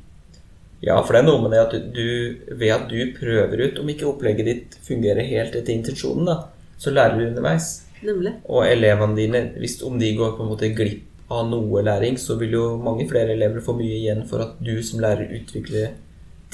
Ja, 0.85 0.99
for 1.01 1.17
det 1.17 1.23
er 1.23 1.29
noe 1.31 1.41
med 1.41 1.55
det 1.55 1.63
at 1.63 1.77
du, 1.97 2.09
ved 2.53 2.73
at 2.75 2.91
du 2.91 2.99
prøver 3.17 3.63
ut 3.65 3.79
om 3.81 3.89
ikke 3.89 4.09
opplegget 4.11 4.49
ditt 4.51 4.77
fungerer 4.85 5.25
helt 5.25 5.57
etter 5.57 5.73
intensjonen, 5.73 6.29
da, 6.29 6.37
så 6.77 6.93
lærer 6.93 7.17
du 7.17 7.25
underveis. 7.31 7.86
Nemlig. 8.05 8.35
Og 8.53 8.67
elevene 8.69 9.17
dine, 9.17 9.43
hvis 9.61 9.79
om 9.87 9.99
de 9.99 10.13
går 10.17 10.35
på 10.37 10.45
en 10.45 10.51
måte 10.53 10.73
glipp 10.77 11.31
av 11.33 11.47
noe 11.51 11.83
læring, 11.83 12.19
så 12.21 12.37
vil 12.39 12.53
jo 12.55 12.65
mange 12.83 13.09
flere 13.11 13.35
elever 13.35 13.65
få 13.65 13.75
mye 13.79 13.97
igjen 13.97 14.27
for 14.29 14.45
at 14.45 14.59
du 14.63 14.77
som 14.85 15.01
lærer 15.03 15.33
utvikler 15.41 15.97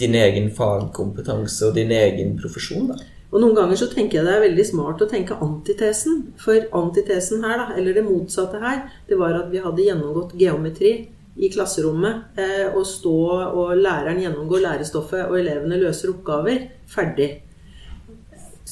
din 0.01 0.15
egen 0.17 0.49
fagkompetanse 0.55 1.67
og 1.69 1.75
din 1.77 1.93
egen 1.93 2.37
profesjon. 2.39 2.93
da. 2.93 3.01
Og 3.33 3.41
Noen 3.41 3.57
ganger 3.57 3.79
så 3.81 3.89
tenker 3.89 4.19
jeg 4.19 4.29
det 4.29 4.33
er 4.37 4.45
veldig 4.45 4.65
smart 4.69 5.03
å 5.05 5.09
tenke 5.09 5.39
antitesen. 5.45 6.19
For 6.41 6.69
antitesen 6.77 7.45
her, 7.45 7.57
da, 7.61 7.67
eller 7.81 7.97
det 7.97 8.05
motsatte 8.05 8.61
her, 8.61 8.85
det 9.09 9.17
var 9.21 9.39
at 9.39 9.49
vi 9.53 9.63
hadde 9.65 9.87
gjennomgått 9.87 10.35
geometri 10.41 10.93
i 11.33 11.49
klasserommet 11.53 12.37
eh, 12.37 12.67
og 12.77 12.85
stå 12.85 13.15
og 13.57 13.71
læreren 13.81 14.21
gjennomgår 14.21 14.67
lærestoffet, 14.67 15.31
og 15.31 15.39
elevene 15.41 15.81
løser 15.81 16.13
oppgaver. 16.13 16.67
Ferdig. 16.93 17.31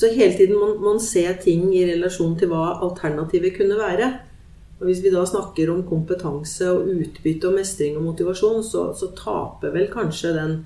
Så 0.00 0.08
hele 0.14 0.32
tiden 0.32 0.56
må 0.56 0.72
man 0.80 1.00
se 1.02 1.26
ting 1.42 1.74
i 1.76 1.84
relasjon 1.90 2.32
til 2.40 2.48
hva 2.48 2.78
alternativet 2.86 3.52
kunne 3.58 3.76
være. 3.76 4.06
Og 4.80 4.86
Hvis 4.88 5.02
vi 5.04 5.12
da 5.12 5.26
snakker 5.28 5.72
om 5.72 5.82
kompetanse 5.84 6.70
og 6.72 6.88
utbytte 6.88 7.50
og 7.50 7.58
mestring 7.58 7.98
og 7.98 8.06
motivasjon, 8.06 8.62
så, 8.64 8.86
så 8.96 9.10
taper 9.16 9.74
vel 9.76 9.90
kanskje 9.92 10.36
den 10.36 10.60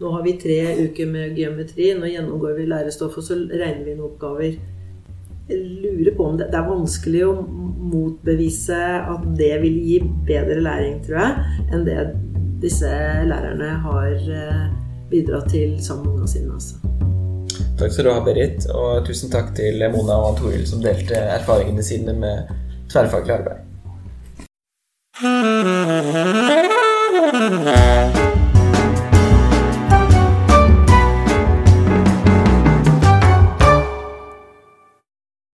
Nå 0.00 0.08
har 0.14 0.22
vi 0.24 0.32
tre 0.40 0.54
uker 0.80 1.10
med 1.12 1.34
geometri, 1.36 1.90
nå 1.92 2.08
gjennomgår 2.08 2.54
vi 2.56 2.62
lærestoff, 2.70 3.18
og 3.20 3.24
så 3.26 3.36
regner 3.36 3.82
vi 3.84 3.92
inn 3.92 4.00
oppgaver 4.00 4.46
Jeg 5.50 5.58
lurer 5.58 6.14
på 6.16 6.24
om 6.24 6.38
det, 6.40 6.46
det, 6.48 6.56
er 6.56 6.70
vanskelig 6.70 7.20
å 7.26 7.34
motbevise 7.44 8.80
at 9.12 9.28
det 9.36 9.52
vil 9.60 9.76
gi 9.84 10.00
bedre 10.24 10.64
læring, 10.64 11.02
tror 11.04 11.20
jeg, 11.20 11.56
enn 11.68 11.84
det 11.84 11.98
disse 12.64 12.88
lærerne 13.28 13.74
har 13.84 14.30
eh, 14.40 14.68
bidratt 15.12 15.52
til 15.52 15.76
sammen 15.84 16.06
med 16.06 16.14
ungene 16.14 16.32
sine. 16.32 16.54
Altså. 16.56 16.79
Takk 17.80 17.92
skal 17.92 18.06
du 18.06 18.12
ha, 18.12 18.20
Berit. 18.24 18.66
Og 18.74 19.06
tusen 19.08 19.32
takk 19.32 19.54
til 19.56 19.82
Mona 19.94 20.18
og 20.28 20.38
Toril 20.40 20.66
som 20.68 20.82
delte 20.84 21.18
erfaringene 21.38 21.84
sine 21.84 22.16
med 22.16 22.52
tverrfaglig 22.92 23.36
arbeid. 23.40 23.66